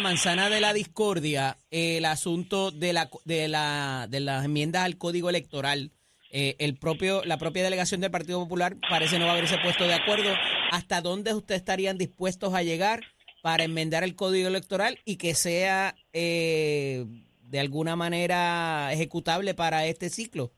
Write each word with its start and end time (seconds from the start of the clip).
la 0.00 0.08
manzana 0.08 0.48
de 0.48 0.62
la 0.62 0.72
discordia 0.72 1.58
el 1.70 2.06
asunto 2.06 2.70
de 2.70 2.94
la 2.94 3.10
de 3.26 3.48
la 3.48 4.06
de 4.08 4.20
las 4.20 4.46
enmiendas 4.46 4.84
al 4.84 4.96
código 4.96 5.28
electoral. 5.28 5.90
Eh, 6.32 6.56
el 6.58 6.78
propio 6.78 7.22
la 7.24 7.36
propia 7.36 7.62
delegación 7.62 8.00
del 8.00 8.10
Partido 8.10 8.38
Popular 8.40 8.76
parece 8.88 9.18
no 9.18 9.30
haberse 9.30 9.58
puesto 9.58 9.84
de 9.84 9.92
acuerdo. 9.92 10.30
¿Hasta 10.70 11.02
dónde 11.02 11.34
ustedes 11.34 11.60
estarían 11.60 11.98
dispuestos 11.98 12.54
a 12.54 12.62
llegar 12.62 13.00
para 13.42 13.64
enmendar 13.64 14.02
el 14.02 14.16
código 14.16 14.48
electoral 14.48 14.98
y 15.04 15.16
que 15.16 15.34
sea 15.34 15.94
eh, 16.14 17.04
de 17.42 17.60
alguna 17.60 17.94
manera 17.94 18.92
ejecutable 18.94 19.52
para 19.52 19.84
este 19.84 20.08
ciclo? 20.08 20.50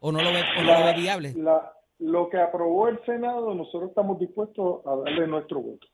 ¿O 0.00 0.10
no 0.10 0.20
lo 0.20 0.32
ve, 0.32 0.42
o 0.58 0.62
no 0.62 0.80
lo 0.80 0.84
ve 0.84 0.94
viable? 0.94 1.32
La, 1.36 1.72
lo 2.00 2.28
que 2.28 2.38
aprobó 2.40 2.88
el 2.88 2.98
Senado, 3.04 3.54
nosotros 3.54 3.90
estamos 3.90 4.18
dispuestos 4.18 4.84
a 4.84 4.96
darle 4.96 5.28
nuestro 5.28 5.60
voto. 5.60 5.86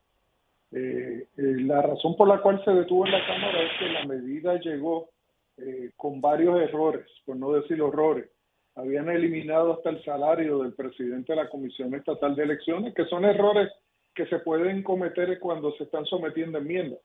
Eh, 0.73 1.27
eh, 1.37 1.43
la 1.62 1.82
razón 1.82 2.16
por 2.16 2.29
la 2.29 2.41
cual 2.41 2.62
se 2.64 2.70
detuvo 2.70 3.05
en 3.05 3.12
la 3.12 3.27
Cámara 3.27 3.62
es 3.62 3.79
que 3.79 3.89
la 3.89 4.05
medida 4.05 4.61
llegó 4.61 5.10
eh, 5.56 5.91
con 5.96 6.20
varios 6.20 6.60
errores, 6.60 7.06
por 7.24 7.37
no 7.37 7.52
decir 7.52 7.83
horrores. 7.83 8.30
Habían 8.77 9.09
eliminado 9.09 9.74
hasta 9.74 9.91
el 9.91 10.02
salario 10.05 10.60
del 10.60 10.74
presidente 10.74 11.33
de 11.33 11.43
la 11.43 11.51
Comisión 11.51 11.95
Estatal 11.95 12.37
de 12.37 12.45
Elecciones, 12.45 12.95
que 12.95 13.05
son 13.06 13.24
errores 13.24 13.69
que 14.15 14.27
se 14.27 14.38
pueden 14.38 14.83
cometer 14.83 15.38
cuando 15.41 15.73
se 15.73 15.84
están 15.84 16.05
sometiendo 16.06 16.59
enmiendas. 16.59 17.01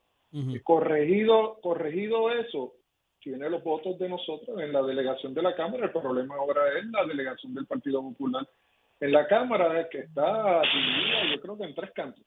Corregido, 0.64 1.60
corregido 1.62 2.30
eso, 2.30 2.74
tiene 3.22 3.50
los 3.50 3.64
votos 3.64 3.98
de 3.98 4.10
nosotros 4.10 4.60
en 4.60 4.74
la 4.74 4.82
delegación 4.82 5.34
de 5.34 5.42
la 5.42 5.56
Cámara. 5.56 5.86
El 5.86 5.92
problema 5.92 6.36
ahora 6.36 6.78
es 6.78 6.86
la 6.88 7.06
delegación 7.06 7.54
del 7.54 7.66
Partido 7.66 8.02
Popular 8.02 8.46
en 9.00 9.12
la 9.12 9.28
Cámara, 9.28 9.88
que 9.90 10.00
está 10.00 10.62
dividida, 10.62 11.34
yo 11.34 11.42
creo 11.42 11.58
que 11.58 11.64
en 11.64 11.76
tres 11.76 11.92
cantos. 11.92 12.24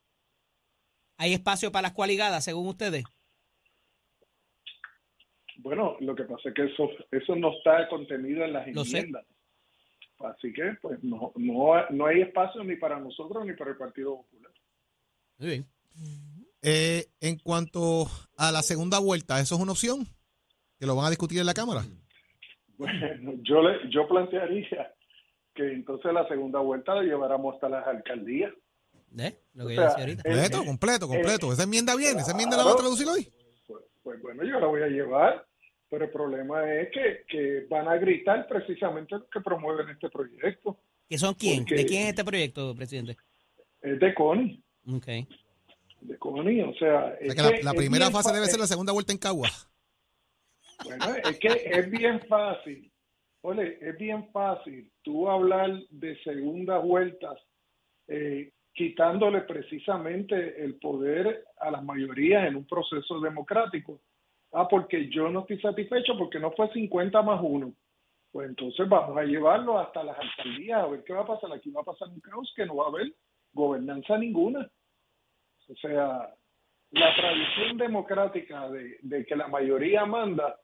¿Hay 1.19 1.35
espacio 1.35 1.71
para 1.71 1.83
las 1.89 1.93
coaligadas, 1.93 2.45
según 2.45 2.69
ustedes? 2.69 3.05
Bueno, 5.59 5.97
lo 6.01 6.15
que 6.15 6.23
pasa 6.23 6.49
es 6.49 6.55
que 6.55 6.65
eso, 6.67 6.89
eso 7.11 7.35
no 7.35 7.53
está 7.53 7.89
contenido 7.89 8.45
en 8.45 8.53
las 8.53 8.69
Lo 8.69 8.85
sé. 8.85 8.99
enmiendas. 8.99 9.27
Así 10.21 10.53
que, 10.53 10.77
pues, 10.81 11.03
no, 11.03 11.33
no, 11.37 11.91
no 11.91 12.07
hay 12.07 12.23
espacio 12.23 12.63
ni 12.65 12.77
para 12.77 12.99
nosotros 12.99 13.45
ni 13.45 13.55
para 13.55 13.73
el 13.73 13.77
Partido 13.77 14.17
Popular. 14.17 14.53
Muy 15.39 15.49
bien. 15.49 15.67
Eh, 16.63 17.07
en 17.21 17.39
cuanto 17.39 18.07
a 18.37 18.51
la 18.53 18.63
segunda 18.63 18.99
vuelta, 19.01 19.41
¿eso 19.41 19.57
es 19.57 19.61
una 19.61 19.73
opción? 19.73 20.07
¿Que 20.79 20.87
lo 20.87 20.97
van 20.97 21.07
a 21.07 21.11
discutir 21.11 21.41
en 21.41 21.47
la 21.47 21.55
Cámara? 21.55 21.83
Bueno, 22.77 23.33
yo, 23.43 23.61
le, 23.63 23.91
yo 23.91 24.07
plantearía 24.07 24.95
que 25.55 25.73
entonces 25.73 26.13
la 26.13 26.27
segunda 26.29 26.61
vuelta 26.61 26.95
la 26.95 27.03
lleváramos 27.03 27.55
hasta 27.55 27.69
las 27.69 27.85
alcaldías. 27.87 28.53
¿Eh? 29.19 29.39
Lo 29.55 29.67
que 29.67 29.73
O 29.73 29.77
yo 29.77 29.81
sea, 29.83 29.89
decía 29.91 30.05
ahorita. 30.05 30.23
Completo, 30.23 30.65
completo, 30.65 31.09
completo. 31.09 31.53
Esa 31.53 31.63
enmienda 31.65 31.97
viene, 31.97 32.21
esa 32.21 32.33
enmienda 32.33 32.57
la 32.57 32.65
va 32.65 32.73
a 32.73 32.77
traducir 32.77 33.07
hoy. 33.09 33.29
Pues, 33.67 33.83
pues 34.03 34.21
bueno, 34.23 34.45
yo 34.45 34.61
la 34.61 34.67
voy 34.67 34.83
a 34.83 34.87
llevar, 34.89 35.47
pero 35.89 36.05
el 36.05 36.11
problema 36.11 36.71
es 36.75 36.91
que, 36.93 37.25
que 37.29 37.67
van 37.69 37.89
a 37.89 37.97
gritar 37.97 38.47
precisamente 38.49 39.15
los 39.17 39.29
que 39.31 39.41
promueven 39.41 39.89
este 39.89 40.09
proyecto. 40.11 40.79
¿Que 41.09 41.17
son 41.19 41.35
quién? 41.35 41.61
porque- 41.61 41.75
¿De 41.77 41.87
quién 41.87 42.03
es 42.03 42.09
este 42.11 42.25
proyecto, 42.25 42.75
presidente? 42.75 43.17
Es 43.81 43.99
de 43.99 44.15
CONI, 44.15 44.63
Ok. 44.89 45.07
de 46.03 46.19
CONI, 46.19 46.61
o 46.63 46.75
sea... 46.75 47.07
O 47.07 47.09
sea 47.09 47.17
es 47.21 47.35
que 47.35 47.43
la, 47.43 47.53
que 47.53 47.63
la 47.63 47.71
es 47.71 47.77
primera 47.77 48.11
fase 48.11 48.29
fa- 48.29 48.35
debe 48.35 48.47
ser 48.47 48.61
la 48.61 48.67
segunda 48.67 48.93
vuelta 48.93 49.13
en 49.13 49.19
Cagua. 49.19 49.49
Bueno, 50.85 51.07
es 51.29 51.39
que 51.39 51.49
es 51.49 51.91
bien 51.91 52.21
fácil. 52.29 52.93
Ole, 53.41 53.79
es 53.81 53.97
bien 53.99 54.29
fácil 54.33 54.93
tú 55.03 55.29
hablar 55.29 55.71
de 55.91 56.17
segundas 56.23 56.83
vueltas 56.83 57.39
eh, 58.09 58.53
quitándole 58.79 59.41
precisamente 59.41 60.63
el 60.63 60.77
poder 60.77 61.45
a 61.59 61.69
las 61.69 61.83
mayorías 61.83 62.47
en 62.47 62.55
un 62.55 62.65
proceso 62.65 63.19
democrático. 63.19 64.01
Ah, 64.53 64.69
porque 64.69 65.09
yo 65.11 65.29
no 65.29 65.41
estoy 65.41 65.61
satisfecho 65.61 66.17
porque 66.17 66.39
no 66.39 66.53
fue 66.53 66.73
50 66.73 67.21
más 67.23 67.41
uno. 67.43 67.75
Pues 68.31 68.49
entonces 68.49 68.89
vamos 68.89 69.17
a 69.17 69.25
llevarlo 69.25 69.81
hasta 69.81 70.05
las 70.05 70.17
alcaldías 70.17 70.81
a 70.81 70.87
ver 70.87 71.03
qué 71.03 71.13
va 71.13 71.23
a 71.23 71.27
pasar. 71.27 71.53
Aquí 71.53 71.73
va 71.73 71.81
a 71.81 71.87
pasar 71.87 72.09
un 72.09 72.21
caos 72.21 72.53
que 72.55 72.67
no 72.67 72.77
va 72.77 72.85
a 72.85 72.89
haber 72.89 73.13
gobernanza 73.53 74.17
ninguna. 74.17 74.71
O 75.69 75.75
sea, 75.75 76.33
la 76.93 77.17
tradición 77.17 77.79
democrática 77.79 78.69
de, 78.69 78.99
de 79.03 79.27
que 79.27 79.35
la 79.35 79.49
mayoría 79.49 80.07
manda, 80.07 80.57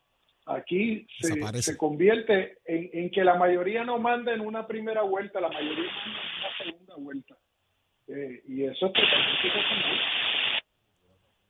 aquí 0.47 1.05
se, 1.19 1.63
se 1.63 1.77
convierte 1.77 2.59
en, 2.65 2.91
en 2.93 3.11
que 3.11 3.25
la 3.25 3.35
mayoría 3.35 3.83
no 3.83 3.99
manda 3.99 4.33
en 4.33 4.41
una 4.41 4.69
primera 4.69 5.03
vuelta, 5.03 5.41
la 5.41 5.49
mayoría 5.49 5.91
manda 5.91 6.21
en 6.21 6.39
una 6.39 6.57
segunda 6.57 6.95
vuelta. 6.95 7.37
Eh, 8.09 8.43
y 8.47 8.65
eso 8.65 8.87
es 8.87 8.93
totalmente. 8.93 9.49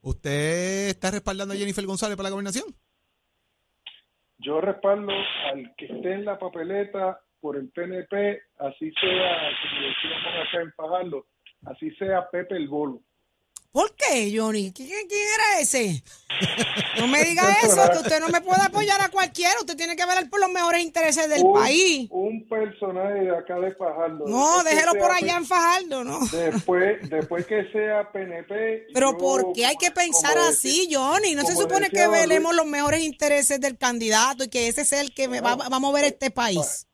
¿Usted 0.03 0.89
está 0.89 1.11
respaldando 1.11 1.55
a 1.55 1.57
Jennifer 1.57 1.85
González 1.87 2.17
para 2.17 2.29
la 2.29 2.33
gobernación? 2.33 2.67
Yo 4.39 4.61
respaldo 4.61 5.13
al 5.47 5.75
que 5.77 5.87
esté 5.87 6.13
en 6.13 6.25
la 6.27 6.39
papeleta 6.39 7.21
por 7.41 7.57
el 7.57 7.71
PNP, 7.71 8.43
así 8.59 8.93
sea, 9.01 9.51
como 9.63 9.87
decíamos 9.87 10.49
acá 10.49 10.63
en 10.63 10.73
Fajardo, 10.73 11.27
así 11.67 11.91
sea 11.93 12.29
Pepe 12.31 12.57
el 12.57 12.69
Bolo. 12.69 13.01
¿Por 13.75 13.93
qué, 13.97 14.33
Johnny? 14.33 14.73
¿Quién, 14.73 14.89
quién 15.09 15.23
era 15.35 15.61
ese? 15.61 16.05
No 17.01 17.09
me 17.09 17.25
diga 17.25 17.43
eso, 17.65 17.91
que 17.91 17.99
usted 17.99 18.21
no 18.21 18.29
me 18.29 18.41
puede 18.41 18.63
apoyar 18.63 19.01
a 19.01 19.09
cualquiera. 19.09 19.53
Usted 19.59 19.77
tiene 19.77 19.97
que 19.97 20.07
velar 20.07 20.31
por 20.31 20.39
los 20.41 20.49
mejores 20.51 20.81
intereses 20.81 21.29
del 21.29 21.43
un, 21.43 21.53
país. 21.53 22.09
un 22.11 22.49
personaje 22.49 23.15
de 23.25 23.37
acá 23.37 23.59
de 23.59 23.75
Fajardo. 23.75 24.25
No, 24.29 24.63
déjelo 24.63 24.93
por 24.95 25.11
allá 25.11 25.37
en 25.37 25.45
Fajardo, 25.45 26.05
¿no? 26.05 26.21
Después, 26.31 27.11
después 27.11 27.47
que 27.47 27.65
sea 27.73 28.11
PNP. 28.13 28.87
Pero 28.95 29.11
yo, 29.13 29.19
¿por 29.19 29.53
qué 29.53 29.67
hay 29.67 29.77
que 29.77 29.91
pensar 29.91 30.39
así, 30.39 30.89
Johnny? 30.91 31.35
¿No 31.35 31.45
se 31.45 31.57
supone 31.57 31.91
que 31.91 32.07
Luis- 32.07 32.21
velemos 32.21 32.55
los 32.55 32.67
mejores 32.67 33.03
intereses 33.03 33.61
del 33.61 33.77
candidato 33.77 34.45
y 34.45 34.49
que 34.49 34.69
ese 34.69 34.85
sea 34.85 35.01
el 35.01 35.13
que 35.13 35.27
me 35.27 35.41
va, 35.41 35.57
va 35.57 35.67
a 35.67 35.81
mover 35.81 36.05
este 36.05 36.31
país? 36.31 36.87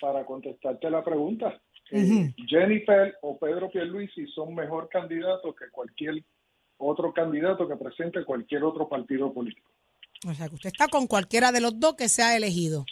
Para 0.00 0.26
contestarte 0.26 0.90
la 0.90 1.04
pregunta, 1.04 1.60
eh. 1.92 2.34
Jennifer 2.46 3.16
o 3.22 3.38
Pedro 3.38 3.70
Pierluisi 3.70 4.26
son 4.28 4.54
mejor 4.54 4.88
candidatos 4.88 5.54
que 5.56 5.70
cualquier 5.70 6.22
otro 6.78 7.12
candidato 7.12 7.66
que 7.68 7.76
presente 7.76 8.24
cualquier 8.24 8.64
otro 8.64 8.88
partido 8.88 9.32
político. 9.32 9.70
O 10.28 10.34
sea, 10.34 10.48
que 10.48 10.54
usted 10.56 10.68
está 10.68 10.88
con 10.88 11.06
cualquiera 11.06 11.52
de 11.52 11.60
los 11.60 11.78
dos 11.78 11.94
que 11.94 12.08
sea 12.08 12.36
elegido. 12.36 12.84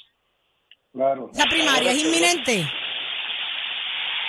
Claro. 0.93 1.31
Esa 1.33 1.47
primaria 1.47 1.91
es 1.93 2.05
inminente. 2.05 2.65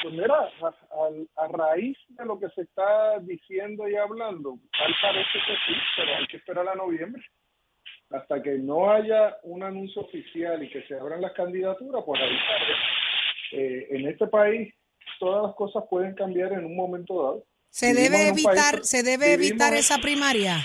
Pues 0.01 0.13
mira, 0.13 0.35
a, 0.35 0.67
a- 0.67 1.43
a 1.45 1.47
raíz 1.47 1.97
de 2.09 2.25
lo 2.25 2.39
que 2.39 2.47
se 2.49 2.61
está 2.61 3.19
diciendo 3.21 3.87
y 3.87 3.95
hablando, 3.95 4.57
tal 4.77 4.93
parece 5.01 5.39
que 5.45 5.53
sí, 5.65 5.73
pero 5.95 6.15
hay 6.15 6.27
que 6.27 6.37
esperar 6.37 6.67
a 6.67 6.75
noviembre. 6.75 7.23
Hasta 8.11 8.41
que 8.41 8.51
no 8.59 8.91
haya 8.91 9.37
un 9.43 9.63
anuncio 9.63 10.03
oficial 10.03 10.61
y 10.63 10.69
que 10.69 10.83
se 10.83 10.93
abran 10.99 11.21
las 11.21 11.33
candidaturas, 11.33 12.03
pues 12.05 12.21
ahí 12.21 12.35
estaré. 12.35 12.73
Eh, 13.57 13.88
en 13.91 14.07
este 14.07 14.27
país 14.27 14.73
todas 15.19 15.43
las 15.47 15.55
cosas 15.55 15.83
pueden 15.89 16.13
cambiar 16.16 16.51
en 16.53 16.66
un 16.66 16.75
momento 16.75 17.21
dado. 17.23 17.43
Se 17.69 17.93
Vivimos 17.93 18.11
debe 18.11 18.27
evitar, 18.29 18.75
país- 18.75 18.89
se 18.89 19.03
debe 19.03 19.33
evitar 19.33 19.73
en- 19.73 19.79
esa 19.79 19.97
primaria, 19.99 20.57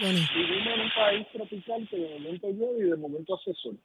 Johnny. 0.00 0.26
Vivimos 0.34 0.74
en 0.74 0.80
un 0.80 0.90
país 0.94 1.26
tropical 1.32 1.88
que 1.90 1.96
de 1.96 2.18
momento 2.18 2.48
llueve 2.50 2.86
y 2.86 2.90
de 2.90 2.96
momento 2.96 3.34
hace 3.34 3.52
sol. 3.54 3.78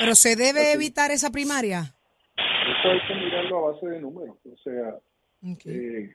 Pero 0.00 0.14
se 0.14 0.34
debe 0.36 0.60
Así. 0.62 0.72
evitar 0.74 1.10
esa 1.10 1.30
primaria. 1.30 1.94
Eso 2.36 2.88
hay 2.90 3.00
que 3.06 3.14
mirarlo 3.14 3.58
a 3.68 3.72
base 3.72 3.86
de 3.86 4.00
números. 4.00 4.36
O 4.44 4.56
sea, 4.62 4.94
Ok. 5.52 5.62
eh, 5.66 6.14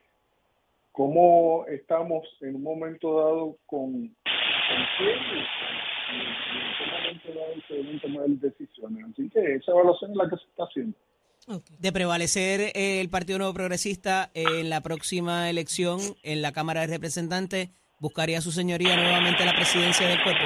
cómo 0.92 1.64
estamos 1.68 2.26
en 2.42 2.56
un 2.56 2.62
momento 2.62 3.16
dado 3.16 3.56
con, 3.66 3.90
con 3.90 4.86
quién 6.08 6.20
y, 6.20 6.24
y 6.24 6.58
en 6.58 7.22
qué 7.22 7.30
momento 7.30 7.40
dado 7.40 7.54
se 7.68 7.74
deben 7.74 8.00
tomar 8.00 8.26
decisiones. 8.28 9.04
Así 9.12 9.28
que 9.30 9.54
esa 9.56 9.72
evaluación 9.72 10.10
es 10.12 10.16
la 10.16 10.28
que 10.30 10.36
se 10.36 10.44
está 10.44 10.64
haciendo. 10.64 10.96
Ok. 11.48 11.64
De 11.78 11.92
prevalecer 11.92 12.60
eh, 12.74 13.00
el 13.00 13.08
Partido 13.08 13.38
Nuevo 13.38 13.54
Progresista 13.54 14.30
en 14.34 14.68
la 14.68 14.80
próxima 14.82 15.48
elección 15.48 15.98
en 16.22 16.42
la 16.42 16.52
Cámara 16.52 16.82
de 16.82 16.88
Representantes, 16.88 17.70
¿buscaría 18.00 18.40
su 18.40 18.50
señoría 18.52 18.96
nuevamente 18.96 19.44
la 19.46 19.54
presidencia 19.54 20.06
del 20.08 20.22
cuerpo? 20.22 20.44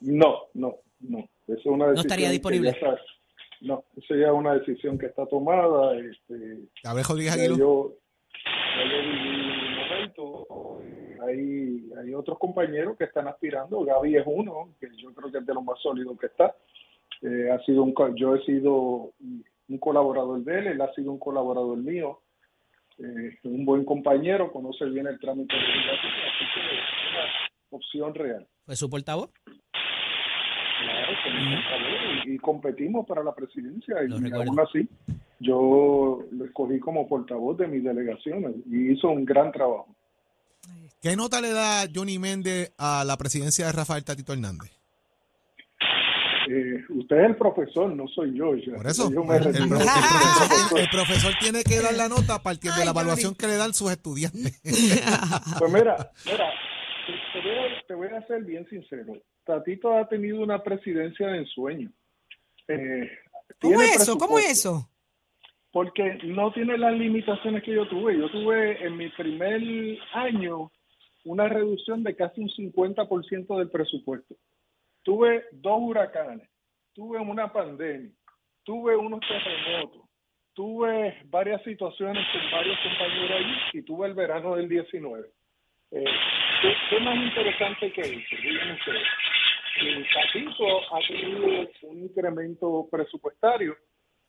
No, 0.00 0.36
no, 0.54 0.76
no. 1.00 1.18
Eso 1.48 1.58
es 1.60 1.66
una 1.66 1.86
decisión 1.86 2.06
estaría 2.06 2.26
que 2.28 2.32
disponible. 2.32 2.70
está- 2.70 2.96
no, 3.62 3.84
eso 3.96 4.14
ya 4.14 4.26
es 4.26 4.32
una 4.32 4.52
decisión 4.54 4.98
que 4.98 5.06
está 5.06 5.26
tomada. 5.26 5.96
Este, 5.98 6.58
Gabriel 6.84 7.06
Rodríguez 7.08 7.32
Aguiló. 7.32 7.56
yo, 7.56 7.94
yo 8.76 9.02
viví. 9.02 9.75
Hay, 11.98 12.14
otros 12.14 12.38
compañeros 12.38 12.96
que 12.96 13.04
están 13.04 13.28
aspirando. 13.28 13.84
Gaby 13.84 14.16
es 14.16 14.24
uno, 14.26 14.74
que 14.80 14.88
yo 14.96 15.12
creo 15.14 15.30
que 15.30 15.38
es 15.38 15.46
de 15.46 15.54
los 15.54 15.64
más 15.64 15.78
sólidos 15.80 16.18
que 16.18 16.26
está. 16.26 16.54
Eh, 17.22 17.50
ha 17.50 17.58
sido 17.64 17.82
un, 17.82 17.94
yo 18.16 18.34
he 18.34 18.44
sido 18.44 19.12
un 19.68 19.78
colaborador 19.78 20.42
de 20.44 20.58
él, 20.58 20.66
él 20.68 20.80
ha 20.80 20.92
sido 20.94 21.12
un 21.12 21.18
colaborador 21.18 21.78
mío. 21.78 22.20
Eh, 22.98 23.38
un 23.44 23.64
buen 23.64 23.84
compañero, 23.84 24.50
conoce 24.52 24.86
bien 24.86 25.06
el 25.06 25.18
trámite 25.18 25.54
legislativo, 25.54 26.12
así 26.32 26.44
que 26.54 26.60
es 26.60 26.82
una 27.70 27.78
opción 27.78 28.14
real. 28.14 28.46
¿Fue 28.64 28.76
su 28.76 28.88
portavoz? 28.88 29.30
Claro, 29.44 31.12
portavoz, 31.24 32.26
y, 32.26 32.34
y 32.34 32.38
competimos 32.38 33.06
para 33.06 33.22
la 33.22 33.34
presidencia 33.34 33.96
y 34.08 34.12
aún 34.32 34.60
así 34.60 34.88
yo 35.40 36.24
lo 36.30 36.44
escogí 36.44 36.78
como 36.80 37.08
portavoz 37.08 37.58
de 37.58 37.66
mis 37.66 37.84
delegaciones 37.84 38.54
y 38.66 38.92
hizo 38.92 39.08
un 39.08 39.24
gran 39.24 39.52
trabajo. 39.52 39.95
¿Qué 41.00 41.14
nota 41.16 41.40
le 41.40 41.50
da 41.52 41.86
Johnny 41.92 42.18
Méndez 42.18 42.72
a 42.78 43.04
la 43.04 43.16
presidencia 43.16 43.66
de 43.66 43.72
Rafael 43.72 44.04
Tatito 44.04 44.32
Hernández? 44.32 44.72
Eh, 46.48 46.84
usted 46.90 47.16
es 47.16 47.26
el 47.30 47.36
profesor, 47.36 47.90
no 47.94 48.06
soy 48.08 48.36
yo. 48.36 48.54
ya. 48.54 48.76
Por 48.76 48.86
eso, 48.86 49.10
Yo 49.10 49.22
el, 49.22 49.26
me 49.26 49.36
el 49.36 49.46
el 49.46 49.68
profesor, 49.68 50.80
el 50.80 50.88
profesor 50.88 51.32
tiene 51.40 51.64
que 51.64 51.80
dar 51.80 51.94
la 51.94 52.08
nota 52.08 52.40
partiendo 52.40 52.78
de 52.78 52.84
la 52.84 52.92
evaluación 52.92 53.34
que 53.34 53.48
le 53.48 53.56
dan 53.56 53.74
sus 53.74 53.90
estudiantes. 53.90 54.60
Pues 55.58 55.72
mira, 55.72 56.12
mira, 56.24 56.50
te, 57.32 57.40
voy 57.40 57.58
a, 57.58 57.86
te 57.86 57.94
voy 57.94 58.08
a 58.08 58.26
ser 58.26 58.44
bien 58.44 58.66
sincero. 58.68 59.14
Tatito 59.44 59.96
ha 59.96 60.08
tenido 60.08 60.40
una 60.40 60.62
presidencia 60.62 61.28
de 61.28 61.38
ensueño. 61.38 61.90
Eh, 62.68 63.10
¿Cómo 63.60 63.80
es 63.80 64.02
eso? 64.02 64.18
¿Cómo 64.18 64.38
es 64.38 64.50
eso? 64.50 64.88
Porque 65.72 66.18
no 66.24 66.52
tiene 66.52 66.78
las 66.78 66.94
limitaciones 66.94 67.62
que 67.64 67.74
yo 67.74 67.88
tuve. 67.88 68.18
Yo 68.18 68.30
tuve 68.30 68.84
en 68.84 68.96
mi 68.96 69.08
primer 69.10 69.60
año 70.14 70.70
una 71.26 71.48
reducción 71.48 72.04
de 72.04 72.14
casi 72.14 72.40
un 72.40 72.48
50% 72.48 73.58
del 73.58 73.68
presupuesto. 73.68 74.36
Tuve 75.02 75.44
dos 75.52 75.78
huracanes, 75.80 76.48
tuve 76.94 77.18
una 77.18 77.52
pandemia, 77.52 78.12
tuve 78.62 78.96
unos 78.96 79.20
terremotos, 79.20 80.02
tuve 80.54 81.16
varias 81.26 81.62
situaciones 81.64 82.24
con 82.32 82.50
varios 82.52 82.78
compañeros 82.80 83.30
allí 83.30 83.78
y 83.78 83.82
tuve 83.82 84.06
el 84.06 84.14
verano 84.14 84.54
del 84.54 84.68
19. 84.68 85.28
Eh, 85.90 86.04
¿qué, 86.62 86.74
qué 86.90 87.00
más 87.00 87.16
interesante 87.16 87.92
que 87.92 88.00
eso? 88.02 88.36
Díganme 88.42 88.74
ustedes. 88.74 89.02
El 89.80 90.06
Tatito 90.08 90.94
ha 90.94 91.00
tenido 91.06 91.68
un 91.82 92.02
incremento 92.04 92.88
presupuestario. 92.90 93.76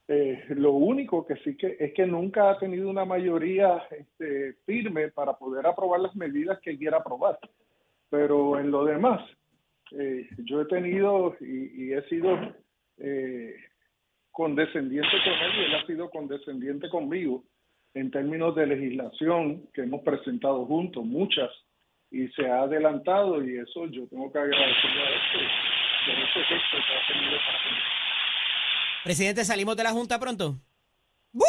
Eh, 0.09 0.45
lo 0.49 0.71
único 0.71 1.25
que 1.25 1.35
sí 1.37 1.57
que 1.57 1.75
es 1.79 1.93
que 1.93 2.05
nunca 2.05 2.49
ha 2.49 2.59
tenido 2.59 2.89
una 2.89 3.03
mayoría 3.03 3.83
este, 3.91 4.53
firme 4.65 5.09
para 5.09 5.33
poder 5.33 5.67
aprobar 5.67 5.99
las 5.99 6.15
medidas 6.15 6.59
que 6.59 6.77
quiera 6.77 6.97
aprobar. 6.97 7.37
Pero 8.09 8.57
en 8.57 8.71
lo 8.71 8.85
demás, 8.85 9.21
eh, 9.91 10.29
yo 10.37 10.61
he 10.61 10.65
tenido 10.65 11.35
y, 11.41 11.91
he 11.91 12.01
sido 12.03 12.37
eh, 12.99 13.55
condescendiente 14.31 15.09
con 15.23 15.33
él 15.33 15.51
y 15.57 15.63
él 15.65 15.75
ha 15.75 15.85
sido 15.85 16.09
condescendiente 16.09 16.89
conmigo 16.89 17.43
en 17.93 18.09
términos 18.09 18.55
de 18.55 18.67
legislación 18.67 19.67
que 19.73 19.81
hemos 19.81 20.03
presentado 20.03 20.65
juntos, 20.65 21.03
muchas, 21.03 21.51
y 22.11 22.27
se 22.29 22.47
ha 22.47 22.61
adelantado 22.61 23.43
y 23.43 23.57
eso 23.57 23.87
yo 23.87 24.07
tengo 24.07 24.31
que 24.31 24.39
agradecerle 24.39 25.01
a 25.01 25.09
esto 25.09 25.39
por 26.05 26.15
ese 26.15 26.43
gesto 26.45 26.77
que 26.77 26.93
ha 26.93 27.13
tenido 27.13 27.37
para 27.39 27.75
mí. 27.75 28.06
Presidente, 29.07 29.45
¿salimos 29.45 29.77
de 29.77 29.83
la 29.83 29.91
Junta 29.91 30.19
pronto? 30.19 30.55
¡Buh! 31.31 31.45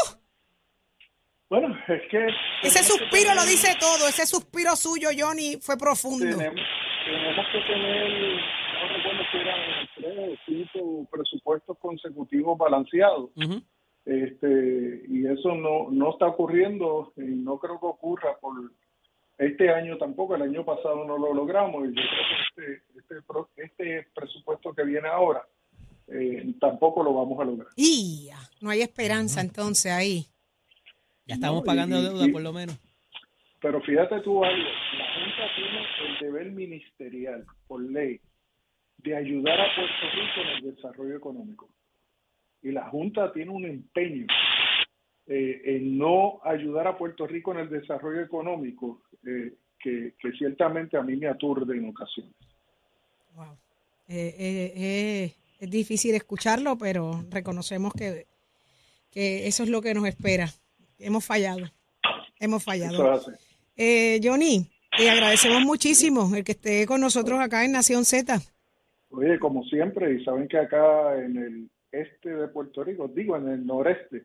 Bueno, 1.50 1.76
es 1.88 2.02
que... 2.08 2.28
Ese 2.62 2.84
suspiro 2.84 3.34
lo 3.34 3.43
dice 3.46 3.75
todo. 3.81 4.06
Ese 4.06 4.26
suspiro 4.26 4.76
suyo, 4.76 5.08
Johnny, 5.19 5.56
fue 5.60 5.76
profundo. 5.76 6.25
tenemos, 6.25 6.55
tenemos 7.05 7.46
que 7.50 7.60
tener, 7.62 8.08
no 8.75 8.88
recuerdo 8.96 9.22
si 9.32 9.37
eran 9.38 9.88
tres 9.96 10.19
o 10.19 10.37
cinco 10.46 11.08
presupuestos 11.10 11.76
consecutivos 11.81 12.56
balanceados. 12.56 13.31
Este 14.05 15.02
y 15.08 15.26
eso 15.26 15.56
no 15.56 15.88
no 15.90 16.12
está 16.12 16.28
ocurriendo 16.28 17.12
y 17.16 17.22
no 17.22 17.58
creo 17.58 17.81
que 17.81 17.87
ocurra 17.87 18.38
por 18.40 18.55
este 19.37 19.69
año 19.75 19.99
tampoco 19.99 20.37
el 20.37 20.43
año 20.43 20.64
pasado 20.64 21.05
no 21.05 21.19
lo 21.19 21.34
logramos 21.34 21.84
y 21.87 21.88
yo 21.88 21.94
creo 21.94 22.25
que 22.56 22.72
este 22.72 22.99
este, 23.00 23.22
pro- 23.22 23.50
este 23.56 24.06
presupuesto 24.14 24.72
que 24.75 24.84
viene 24.84 25.08
ahora 25.08 25.44
eh, 26.10 26.55
tampoco 26.60 27.02
lo 27.02 27.12
vamos 27.14 27.38
a 27.40 27.44
lograr 27.44 27.69
Y 27.76 28.26
ya, 28.26 28.38
no 28.60 28.70
hay 28.70 28.81
esperanza 28.82 29.40
entonces 29.40 29.93
ahí. 29.93 30.26
Ya 31.26 31.34
estamos 31.34 31.60
No, 31.60 31.64
pagando 31.64 31.99
y- 32.00 32.02
deuda 32.02 32.26
y- 32.26 32.32
por 32.32 32.43
lo 32.43 32.52
menos. 32.52 32.78
pero 33.60 33.81
fíjate 33.82 34.20
tú 34.20 34.43
algo 34.44 34.69
la 34.96 35.14
junta 35.14 35.55
tiene 35.56 35.78
el 36.06 36.19
deber 36.20 36.50
ministerial 36.52 37.44
por 37.66 37.82
ley 37.82 38.20
de 38.99 39.16
ayudar 39.16 39.60
a 39.60 39.75
Puerto 39.75 40.06
Rico 40.14 40.40
en 40.40 40.49
el 40.49 40.75
desarrollo 40.76 41.16
económico 41.16 41.69
y 42.62 42.72
la 42.72 42.88
junta 42.88 43.32
tiene 43.32 43.50
un 43.50 43.64
empeño 43.64 44.26
eh, 45.26 45.60
en 45.64 45.99
no 45.99 46.40
ayudar 46.44 46.87
a 46.88 46.96
Puerto 46.96 47.26
Rico 47.26 47.52
en 47.52 47.58
el 47.58 47.69
desarrollo 47.69 48.22
económico 48.22 49.02
eh, 49.26 49.52
que, 49.78 50.14
que 50.19 50.32
ciertamente 50.32 50.96
a 50.96 51.02
mí 51.02 51.14
me 51.16 51.28
aturde 51.28 51.76
en 51.76 51.88
ocasiones. 51.90 52.32
Wow. 53.37 53.56
Eh, 54.08 54.34
eh, 54.38 54.72
eh, 54.75 55.34
es 55.58 55.70
difícil 55.70 56.14
escucharlo, 56.14 56.76
pero 56.78 57.25
reconocemos 57.31 57.93
que, 57.94 58.26
que 59.10 59.46
eso 59.46 59.62
es 59.62 59.69
lo 59.69 59.81
que 59.82 59.94
nos 59.94 60.06
espera. 60.06 60.49
Hemos 60.99 61.25
fallado. 61.25 61.70
Hemos 62.40 62.62
fallado. 62.64 62.96
Eh, 63.76 64.20
Johnny, 64.22 64.70
te 64.96 65.08
agradecemos 65.10 65.62
muchísimo 65.62 66.34
el 66.34 66.44
que 66.44 66.52
esté 66.52 66.87
con 66.87 67.00
nosotros 67.00 67.38
acá 67.40 67.64
en 67.64 67.72
Nación 67.72 68.05
Z. 68.05 68.40
Oye, 69.10 69.38
como 69.38 69.64
siempre, 69.64 70.12
y 70.14 70.25
saben 70.25 70.49
que 70.49 70.58
acá 70.58 71.16
en 71.19 71.37
el 71.37 71.70
este 71.90 72.28
de 72.28 72.49
Puerto 72.49 72.84
Rico, 72.84 73.08
digo 73.08 73.34
en 73.38 73.49
el 73.49 73.64
noreste, 73.66 74.25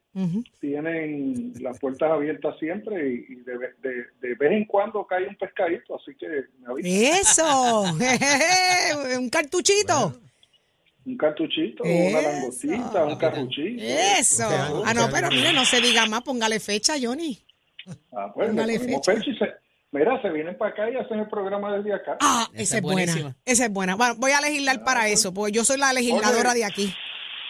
tienen 0.59 1.53
las 1.61 1.79
puertas 1.79 2.11
abiertas 2.11 2.55
siempre 2.59 3.09
y, 3.09 3.25
y 3.29 3.35
de, 3.37 3.53
de- 3.81 4.05
de 4.21 4.35
vez 4.35 4.51
en 4.51 4.65
cuando 4.65 5.05
cae 5.07 5.27
un 5.27 5.35
pescadito, 5.37 5.95
así 5.95 6.13
que 6.15 6.27
me 6.59 6.67
avisa. 6.67 7.19
Eso, 7.19 7.83
un 9.19 9.29
cartuchito. 9.29 10.19
Un 11.05 11.17
cartuchito, 11.17 11.83
una 11.83 11.93
Eso. 12.19 12.21
langostita, 12.21 13.05
un 13.05 13.15
carruchito. 13.17 13.83
Eso. 13.83 14.47
Ah, 14.85 14.93
no, 14.93 15.09
pero 15.11 15.29
mire, 15.29 15.51
no 15.53 15.65
se 15.65 15.81
diga 15.81 16.05
más, 16.05 16.21
póngale 16.21 16.59
fecha, 16.59 16.93
Johnny. 17.01 17.39
Ah, 18.15 18.31
pues, 18.33 18.47
Póngale 18.49 18.79
fecha. 18.79 19.13
fecha 19.13 19.29
y 19.29 19.37
se- 19.37 19.51
mira, 19.91 20.21
se 20.21 20.29
vienen 20.29 20.57
para 20.57 20.71
acá 20.71 20.89
y 20.89 20.95
hacen 20.95 21.19
el 21.19 21.27
programa 21.27 21.75
desde 21.75 21.93
acá. 21.93 22.17
Ah, 22.21 22.47
Esa 22.53 22.61
esa 22.63 22.77
es 22.77 22.81
buena. 22.83 23.35
Esa 23.43 23.65
es 23.65 23.71
buena. 23.73 23.95
Bueno, 23.95 24.15
voy 24.17 24.31
a 24.31 24.39
legislar 24.39 24.83
para 24.85 25.09
eso, 25.09 25.33
porque 25.33 25.51
yo 25.51 25.65
soy 25.65 25.77
la 25.77 25.91
legisladora 25.91 26.51
Oye. 26.51 26.59
de 26.59 26.65
aquí. 26.65 26.93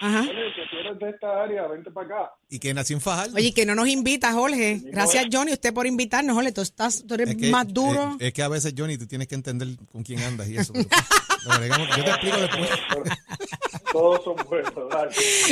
Ajá. 0.05 0.19
Oye, 0.21 0.31
que 0.53 0.61
tú 0.69 0.77
eres 0.77 0.99
de 0.99 1.09
esta 1.11 1.43
área, 1.43 1.65
vente 1.67 1.89
para 1.89 2.07
acá. 2.07 2.31
Y 2.49 2.59
que 2.59 2.73
nació 2.73 2.97
en 2.97 3.01
Fajardo. 3.01 3.35
Oye, 3.37 3.53
que 3.53 3.65
no 3.65 3.73
nos 3.73 3.87
invita, 3.87 4.33
Jorge. 4.33 4.81
Gracias, 4.83 5.27
Johnny, 5.31 5.53
usted 5.53 5.73
por 5.73 5.87
invitarnos, 5.87 6.35
Jorge. 6.35 6.51
Tú, 6.51 6.59
estás, 6.61 7.05
tú 7.07 7.13
eres 7.13 7.29
Es 7.29 7.37
que- 7.37 7.49
más 7.49 7.65
duro. 7.73 8.17
Es, 8.19 8.27
es 8.27 8.33
que 8.33 8.43
a 8.43 8.49
veces, 8.49 8.73
Johnny, 8.77 8.97
tú 8.97 9.07
tienes 9.07 9.29
que 9.29 9.35
entender 9.35 9.69
con 9.93 10.03
quién 10.03 10.19
andas 10.23 10.49
y 10.49 10.57
eso. 10.57 10.73
pero- 10.73 11.57
bregamos. 11.57 11.87
yo 11.95 12.03
te 12.03 12.09
explico 12.09 12.37
después. 12.37 12.69
Todos 13.93 14.23
son 14.23 14.35
buenos, 14.49 14.73
dale. 14.89 15.11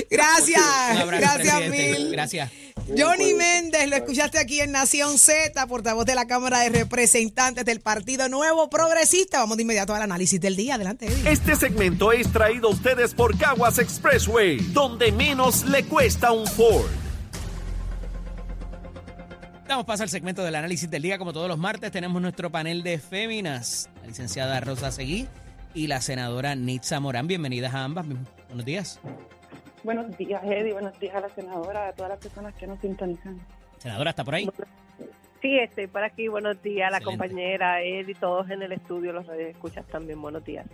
Gracias. 0.09 0.61
Gracias, 1.07 1.69
mil. 1.69 2.11
Gracias. 2.11 2.51
Johnny 2.87 3.33
Méndez, 3.33 3.87
lo 3.89 3.95
escuchaste 3.95 4.39
aquí 4.39 4.59
en 4.59 4.71
Nación 4.71 5.17
Z, 5.17 5.67
portavoz 5.67 6.05
de 6.05 6.15
la 6.15 6.25
Cámara 6.25 6.59
de 6.59 6.69
Representantes 6.69 7.63
del 7.65 7.79
Partido 7.79 8.27
Nuevo 8.27 8.69
Progresista. 8.69 9.39
Vamos 9.39 9.57
de 9.57 9.63
inmediato 9.63 9.93
al 9.93 10.01
análisis 10.01 10.39
del 10.41 10.55
día. 10.55 10.75
Adelante, 10.75 11.07
Eddie. 11.07 11.31
Este 11.31 11.55
segmento 11.55 12.11
es 12.11 12.31
traído 12.31 12.67
a 12.67 12.71
ustedes 12.71 13.13
por 13.13 13.37
Caguas 13.37 13.79
Expressway, 13.79 14.57
donde 14.73 15.11
menos 15.11 15.63
le 15.65 15.83
cuesta 15.85 16.31
un 16.31 16.47
Ford. 16.47 16.89
Damos 19.67 19.85
paso 19.85 20.03
al 20.03 20.09
segmento 20.09 20.43
del 20.43 20.55
análisis 20.55 20.89
del 20.89 21.01
día. 21.01 21.17
Como 21.17 21.31
todos 21.31 21.47
los 21.47 21.57
martes, 21.57 21.91
tenemos 21.91 22.21
nuestro 22.21 22.51
panel 22.51 22.83
de 22.83 22.99
féminas. 22.99 23.89
La 24.01 24.07
licenciada 24.07 24.59
Rosa 24.59 24.91
Seguí 24.91 25.27
y 25.73 25.87
la 25.87 26.01
senadora 26.01 26.55
Nitza 26.55 26.99
Morán. 26.99 27.27
Bienvenidas 27.27 27.73
a 27.73 27.85
ambas. 27.85 28.05
Buenos 28.49 28.65
días. 28.65 28.99
Buenos 29.83 30.17
días, 30.17 30.43
Eddie. 30.43 30.73
Buenos 30.73 30.99
días 30.99 31.15
a 31.15 31.21
la 31.21 31.29
senadora, 31.29 31.87
a 31.87 31.93
todas 31.93 32.11
las 32.11 32.19
personas 32.19 32.53
que 32.55 32.67
nos 32.67 32.79
sintonizan. 32.79 33.39
Senadora, 33.77 34.11
¿está 34.11 34.23
por 34.23 34.35
ahí? 34.35 34.47
Sí, 35.41 35.57
estoy 35.57 35.87
por 35.87 36.03
aquí. 36.03 36.27
Buenos 36.27 36.61
días, 36.61 36.91
la 36.91 36.97
Excelente. 36.97 37.27
compañera 37.27 37.81
Eddie, 37.81 38.15
todos 38.15 38.49
en 38.49 38.61
el 38.61 38.71
estudio, 38.73 39.11
los 39.11 39.27
escuchas 39.29 39.85
también. 39.87 40.21
Buenos 40.21 40.45
días. 40.45 40.65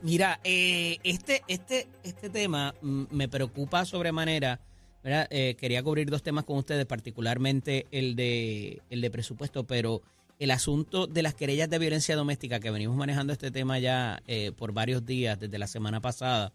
Mira, 0.00 0.40
eh, 0.44 0.98
este, 1.02 1.42
este, 1.48 1.88
este 2.02 2.30
tema 2.30 2.74
mm, 2.80 3.04
me 3.10 3.28
preocupa 3.28 3.84
sobremanera. 3.84 4.60
Eh, 5.04 5.56
quería 5.58 5.82
cubrir 5.82 6.10
dos 6.10 6.22
temas 6.22 6.44
con 6.44 6.58
ustedes, 6.58 6.86
particularmente 6.86 7.86
el 7.90 8.14
de, 8.16 8.82
el 8.90 9.00
de 9.00 9.10
presupuesto, 9.10 9.64
pero 9.64 10.02
el 10.38 10.50
asunto 10.50 11.06
de 11.06 11.22
las 11.22 11.34
querellas 11.34 11.68
de 11.68 11.78
violencia 11.78 12.14
doméstica, 12.14 12.60
que 12.60 12.70
venimos 12.70 12.96
manejando 12.96 13.32
este 13.32 13.50
tema 13.50 13.78
ya 13.78 14.22
eh, 14.26 14.52
por 14.56 14.72
varios 14.72 15.04
días, 15.04 15.38
desde 15.38 15.58
la 15.58 15.66
semana 15.66 16.00
pasada, 16.00 16.52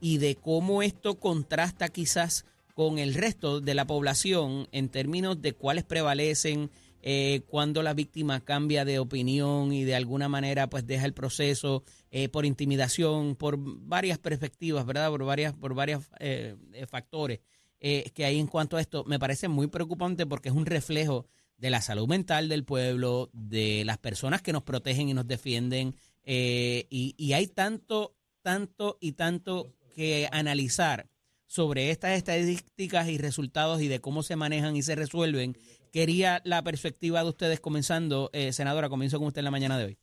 y 0.00 0.18
de 0.18 0.36
cómo 0.36 0.82
esto 0.82 1.18
contrasta 1.18 1.88
quizás 1.88 2.44
con 2.74 2.98
el 2.98 3.14
resto 3.14 3.60
de 3.60 3.74
la 3.74 3.86
población 3.86 4.68
en 4.70 4.90
términos 4.90 5.40
de 5.40 5.54
cuáles 5.54 5.84
prevalecen, 5.84 6.70
eh, 7.08 7.42
cuando 7.46 7.84
la 7.84 7.94
víctima 7.94 8.40
cambia 8.40 8.84
de 8.84 8.98
opinión 8.98 9.72
y 9.72 9.84
de 9.84 9.94
alguna 9.94 10.28
manera 10.28 10.68
pues 10.68 10.88
deja 10.88 11.06
el 11.06 11.14
proceso 11.14 11.84
eh, 12.10 12.28
por 12.28 12.44
intimidación, 12.44 13.36
por 13.36 13.56
varias 13.58 14.18
perspectivas, 14.18 14.84
¿verdad? 14.84 15.08
Por 15.10 15.24
varias, 15.24 15.54
por 15.54 15.72
varios 15.72 16.04
eh, 16.18 16.56
factores 16.88 17.38
que 17.78 18.24
hay 18.24 18.40
en 18.40 18.48
cuanto 18.48 18.76
a 18.76 18.80
esto. 18.80 19.04
Me 19.04 19.20
parece 19.20 19.46
muy 19.46 19.68
preocupante 19.68 20.26
porque 20.26 20.48
es 20.48 20.54
un 20.54 20.66
reflejo 20.66 21.26
de 21.56 21.70
la 21.70 21.80
salud 21.80 22.08
mental 22.08 22.48
del 22.48 22.64
pueblo, 22.64 23.30
de 23.32 23.84
las 23.84 23.98
personas 23.98 24.42
que 24.42 24.52
nos 24.52 24.64
protegen 24.64 25.08
y 25.08 25.14
nos 25.14 25.28
defienden, 25.28 25.94
y 26.24 27.32
hay 27.32 27.46
tanto, 27.46 28.16
tanto 28.42 28.98
y 29.00 29.12
tanto 29.12 29.75
que 29.96 30.28
analizar 30.30 31.06
sobre 31.46 31.90
estas 31.90 32.12
estadísticas 32.12 33.08
y 33.08 33.18
resultados 33.18 33.80
y 33.80 33.88
de 33.88 34.00
cómo 34.00 34.22
se 34.22 34.36
manejan 34.36 34.76
y 34.76 34.82
se 34.82 34.94
resuelven, 34.94 35.54
quería 35.92 36.40
la 36.44 36.62
perspectiva 36.62 37.22
de 37.22 37.28
ustedes 37.30 37.60
comenzando. 37.60 38.30
Eh, 38.32 38.52
senadora, 38.52 38.88
comienzo 38.88 39.18
con 39.18 39.28
usted 39.28 39.40
en 39.40 39.46
la 39.46 39.50
mañana 39.50 39.78
de 39.78 39.84
hoy. 39.86 39.98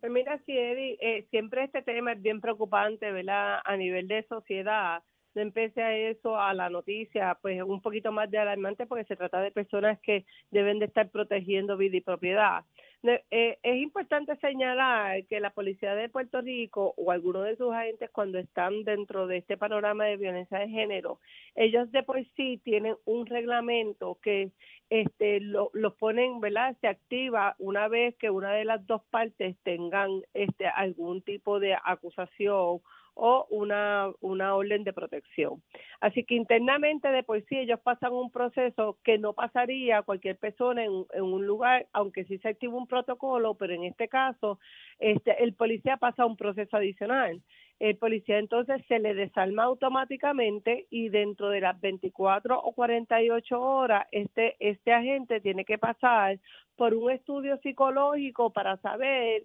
Pues 0.00 0.12
mira, 0.12 0.40
sí, 0.46 0.52
Eddie, 0.56 0.98
eh, 1.00 1.26
siempre 1.30 1.64
este 1.64 1.82
tema 1.82 2.12
es 2.12 2.22
bien 2.22 2.40
preocupante, 2.40 3.10
¿verdad? 3.10 3.60
A 3.64 3.76
nivel 3.76 4.08
de 4.08 4.22
sociedad, 4.28 5.02
no 5.34 5.42
empecé 5.42 5.82
a 5.82 5.96
eso, 5.96 6.38
a 6.38 6.54
la 6.54 6.70
noticia, 6.70 7.36
pues 7.42 7.60
un 7.62 7.80
poquito 7.80 8.12
más 8.12 8.30
de 8.30 8.38
alarmante 8.38 8.86
porque 8.86 9.04
se 9.04 9.16
trata 9.16 9.40
de 9.40 9.50
personas 9.50 9.98
que 10.00 10.24
deben 10.50 10.78
de 10.78 10.86
estar 10.86 11.10
protegiendo 11.10 11.76
vida 11.76 11.96
y 11.96 12.00
propiedad. 12.00 12.64
Eh, 13.06 13.58
es 13.62 13.76
importante 13.82 14.34
señalar 14.36 15.26
que 15.26 15.38
la 15.38 15.50
policía 15.50 15.94
de 15.94 16.08
Puerto 16.08 16.40
Rico 16.40 16.94
o 16.96 17.10
algunos 17.10 17.44
de 17.44 17.56
sus 17.56 17.70
agentes 17.70 18.08
cuando 18.10 18.38
están 18.38 18.82
dentro 18.84 19.26
de 19.26 19.38
este 19.38 19.58
panorama 19.58 20.06
de 20.06 20.16
violencia 20.16 20.58
de 20.58 20.70
género, 20.70 21.20
ellos 21.54 21.92
de 21.92 22.02
por 22.02 22.24
sí 22.34 22.58
tienen 22.64 22.96
un 23.04 23.26
reglamento 23.26 24.18
que 24.22 24.52
este 24.88 25.40
lo, 25.40 25.70
los 25.74 25.94
ponen, 25.96 26.40
¿verdad? 26.40 26.76
Se 26.80 26.88
activa 26.88 27.56
una 27.58 27.88
vez 27.88 28.16
que 28.16 28.30
una 28.30 28.52
de 28.52 28.64
las 28.64 28.86
dos 28.86 29.02
partes 29.10 29.54
tengan 29.64 30.22
este 30.32 30.66
algún 30.66 31.20
tipo 31.20 31.60
de 31.60 31.76
acusación 31.84 32.80
o 33.14 33.46
una, 33.50 34.10
una 34.20 34.54
orden 34.54 34.84
de 34.84 34.92
protección. 34.92 35.62
Así 36.00 36.24
que 36.24 36.34
internamente 36.34 37.08
de 37.08 37.22
por 37.22 37.42
sí 37.44 37.56
ellos 37.56 37.80
pasan 37.80 38.12
un 38.12 38.30
proceso 38.30 38.98
que 39.04 39.18
no 39.18 39.32
pasaría 39.32 40.02
cualquier 40.02 40.36
persona 40.36 40.84
en, 40.84 41.06
en 41.12 41.22
un 41.22 41.46
lugar, 41.46 41.86
aunque 41.92 42.24
sí 42.24 42.38
se 42.38 42.48
activa 42.48 42.74
un 42.74 42.86
protocolo, 42.86 43.54
pero 43.54 43.74
en 43.74 43.84
este 43.84 44.08
caso 44.08 44.58
este, 44.98 45.42
el 45.42 45.54
policía 45.54 45.96
pasa 45.96 46.26
un 46.26 46.36
proceso 46.36 46.76
adicional. 46.76 47.40
El 47.80 47.96
policía 47.96 48.38
entonces 48.38 48.82
se 48.86 48.98
le 49.00 49.14
desarma 49.14 49.64
automáticamente 49.64 50.86
y 50.90 51.08
dentro 51.08 51.48
de 51.50 51.60
las 51.60 51.80
24 51.80 52.58
o 52.60 52.72
48 52.72 53.60
horas 53.60 54.06
este, 54.12 54.56
este 54.60 54.92
agente 54.92 55.40
tiene 55.40 55.64
que 55.64 55.78
pasar 55.78 56.38
por 56.76 56.94
un 56.94 57.10
estudio 57.10 57.58
psicológico 57.58 58.50
para 58.52 58.76
saber 58.78 59.44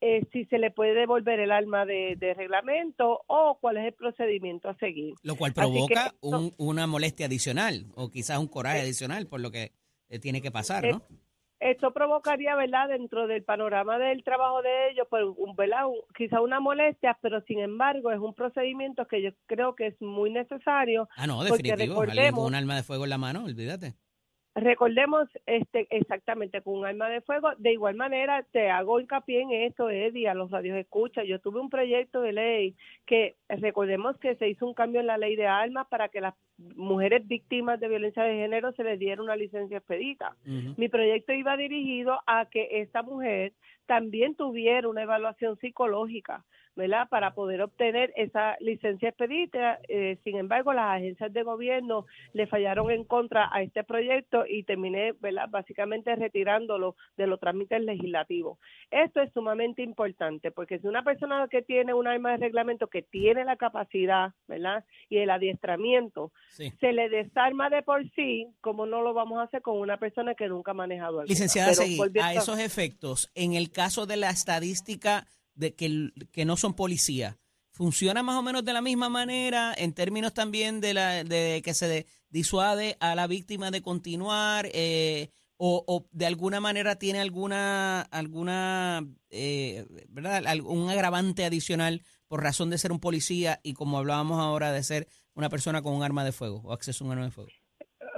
eh, 0.00 0.26
si 0.32 0.44
se 0.46 0.58
le 0.58 0.70
puede 0.70 0.94
devolver 0.94 1.40
el 1.40 1.52
arma 1.52 1.86
de, 1.86 2.34
reglamento 2.36 3.22
o 3.26 3.58
cuál 3.60 3.78
es 3.78 3.86
el 3.86 3.92
procedimiento 3.94 4.68
a 4.68 4.76
seguir. 4.76 5.14
Lo 5.22 5.36
cual 5.36 5.52
provoca 5.52 6.14
una 6.20 6.86
molestia 6.86 7.26
adicional 7.26 7.86
o 7.94 8.10
quizás 8.10 8.38
un 8.38 8.48
coraje 8.48 8.80
adicional 8.80 9.26
por 9.26 9.40
lo 9.40 9.50
que 9.50 9.72
eh, 10.08 10.18
tiene 10.18 10.42
que 10.42 10.50
pasar, 10.50 10.86
¿no? 10.86 11.02
esto 11.60 11.92
provocaría, 11.92 12.54
¿verdad?, 12.54 12.88
dentro 12.88 13.26
del 13.26 13.42
panorama 13.42 13.98
del 13.98 14.22
trabajo 14.22 14.62
de 14.62 14.90
ellos, 14.90 15.06
pues, 15.08 15.24
¿verdad?, 15.56 15.84
quizá 16.16 16.40
una 16.40 16.60
molestia, 16.60 17.18
pero 17.22 17.40
sin 17.42 17.60
embargo 17.60 18.12
es 18.12 18.20
un 18.20 18.34
procedimiento 18.34 19.06
que 19.06 19.22
yo 19.22 19.30
creo 19.46 19.74
que 19.74 19.88
es 19.88 20.00
muy 20.00 20.30
necesario. 20.30 21.08
Ah, 21.16 21.26
no, 21.26 21.42
definitivo, 21.42 22.02
alguien 22.02 22.34
con 22.34 22.44
un 22.44 22.54
arma 22.54 22.76
de 22.76 22.82
fuego 22.82 23.04
en 23.04 23.10
la 23.10 23.18
mano, 23.18 23.44
olvídate. 23.44 23.94
Recordemos 24.56 25.28
este 25.44 25.86
exactamente 25.90 26.62
con 26.62 26.78
un 26.78 26.86
arma 26.86 27.10
de 27.10 27.20
fuego. 27.20 27.50
De 27.58 27.72
igual 27.72 27.94
manera, 27.94 28.42
te 28.52 28.70
hago 28.70 28.98
hincapié 28.98 29.42
en 29.42 29.50
esto, 29.52 29.90
Eddie, 29.90 30.30
a 30.30 30.34
los 30.34 30.50
radios 30.50 30.78
escucha. 30.78 31.22
Yo 31.24 31.38
tuve 31.40 31.60
un 31.60 31.68
proyecto 31.68 32.22
de 32.22 32.32
ley 32.32 32.74
que 33.04 33.36
recordemos 33.50 34.16
que 34.16 34.34
se 34.36 34.48
hizo 34.48 34.66
un 34.66 34.72
cambio 34.72 35.00
en 35.00 35.08
la 35.08 35.18
ley 35.18 35.36
de 35.36 35.46
armas 35.46 35.86
para 35.88 36.08
que 36.08 36.22
las 36.22 36.32
mujeres 36.74 37.28
víctimas 37.28 37.78
de 37.80 37.88
violencia 37.88 38.22
de 38.22 38.34
género 38.34 38.72
se 38.72 38.82
les 38.82 38.98
diera 38.98 39.22
una 39.22 39.36
licencia 39.36 39.76
expedita. 39.76 40.34
Mi 40.44 40.88
proyecto 40.88 41.34
iba 41.34 41.54
dirigido 41.58 42.18
a 42.26 42.46
que 42.46 42.80
esta 42.80 43.02
mujer 43.02 43.52
también 43.86 44.34
tuviera 44.34 44.88
una 44.88 45.02
evaluación 45.02 45.56
psicológica 45.58 46.44
¿verdad? 46.76 47.08
Para 47.08 47.34
poder 47.34 47.62
obtener 47.62 48.12
esa 48.16 48.56
licencia 48.60 49.08
expedita. 49.08 49.80
Eh, 49.88 50.18
sin 50.22 50.36
embargo, 50.36 50.74
las 50.74 50.98
agencias 50.98 51.32
de 51.32 51.42
gobierno 51.42 52.04
le 52.34 52.46
fallaron 52.46 52.90
en 52.90 53.04
contra 53.04 53.48
a 53.50 53.62
este 53.62 53.82
proyecto 53.82 54.44
y 54.46 54.62
terminé, 54.62 55.12
¿verdad? 55.18 55.48
Básicamente 55.48 56.14
retirándolo 56.14 56.94
de 57.16 57.26
los 57.26 57.40
trámites 57.40 57.80
legislativos. 57.80 58.58
Esto 58.90 59.22
es 59.22 59.32
sumamente 59.32 59.82
importante 59.82 60.50
porque 60.50 60.78
si 60.78 60.86
una 60.86 61.02
persona 61.02 61.48
que 61.50 61.62
tiene 61.62 61.94
un 61.94 62.06
arma 62.06 62.32
de 62.32 62.36
reglamento 62.36 62.88
que 62.88 63.00
tiene 63.00 63.44
la 63.44 63.56
capacidad, 63.56 64.34
¿verdad? 64.46 64.84
Y 65.08 65.16
el 65.18 65.30
adiestramiento, 65.30 66.30
se 66.50 66.92
le 66.92 67.08
desarma 67.08 67.70
de 67.70 67.82
por 67.82 68.04
sí, 68.10 68.48
como 68.60 68.84
no 68.84 69.00
lo 69.00 69.14
vamos 69.14 69.38
a 69.38 69.44
hacer 69.44 69.62
con 69.62 69.78
una 69.78 69.96
persona 69.96 70.34
que 70.34 70.48
nunca 70.48 70.72
ha 70.72 70.74
manejado 70.74 71.20
arma. 71.20 71.28
Licenciada, 71.28 71.70
a 71.70 72.34
esos 72.34 72.58
efectos, 72.58 73.30
en 73.34 73.54
el 73.54 73.72
caso 73.76 74.06
de 74.06 74.16
la 74.16 74.30
estadística 74.30 75.26
de 75.54 75.74
que, 75.74 76.10
que 76.32 76.46
no 76.46 76.56
son 76.56 76.72
policías. 76.72 77.36
¿Funciona 77.72 78.22
más 78.22 78.36
o 78.36 78.42
menos 78.42 78.64
de 78.64 78.72
la 78.72 78.80
misma 78.80 79.10
manera 79.10 79.74
en 79.76 79.92
términos 79.92 80.32
también 80.32 80.80
de, 80.80 80.94
la, 80.94 81.24
de 81.24 81.60
que 81.62 81.74
se 81.74 82.06
disuade 82.30 82.96
a 83.00 83.14
la 83.14 83.26
víctima 83.26 83.70
de 83.70 83.82
continuar 83.82 84.66
eh, 84.72 85.28
o, 85.58 86.06
de 86.10 86.24
alguna 86.24 86.58
manera 86.58 86.96
tiene 86.96 87.20
alguna, 87.20 88.00
alguna 88.00 89.06
eh, 89.28 89.86
¿verdad? 90.08 90.42
un 90.64 90.88
agravante 90.88 91.44
adicional 91.44 92.02
por 92.28 92.42
razón 92.42 92.70
de 92.70 92.78
ser 92.78 92.92
un 92.92 93.00
policía 93.00 93.60
y 93.62 93.74
como 93.74 93.98
hablábamos 93.98 94.40
ahora 94.40 94.72
de 94.72 94.82
ser 94.82 95.06
una 95.34 95.50
persona 95.50 95.82
con 95.82 95.92
un 95.92 96.02
arma 96.02 96.24
de 96.24 96.32
fuego 96.32 96.62
o 96.64 96.72
acceso 96.72 97.04
a 97.04 97.08
un 97.08 97.12
arma 97.12 97.26
de 97.26 97.30
fuego? 97.30 97.50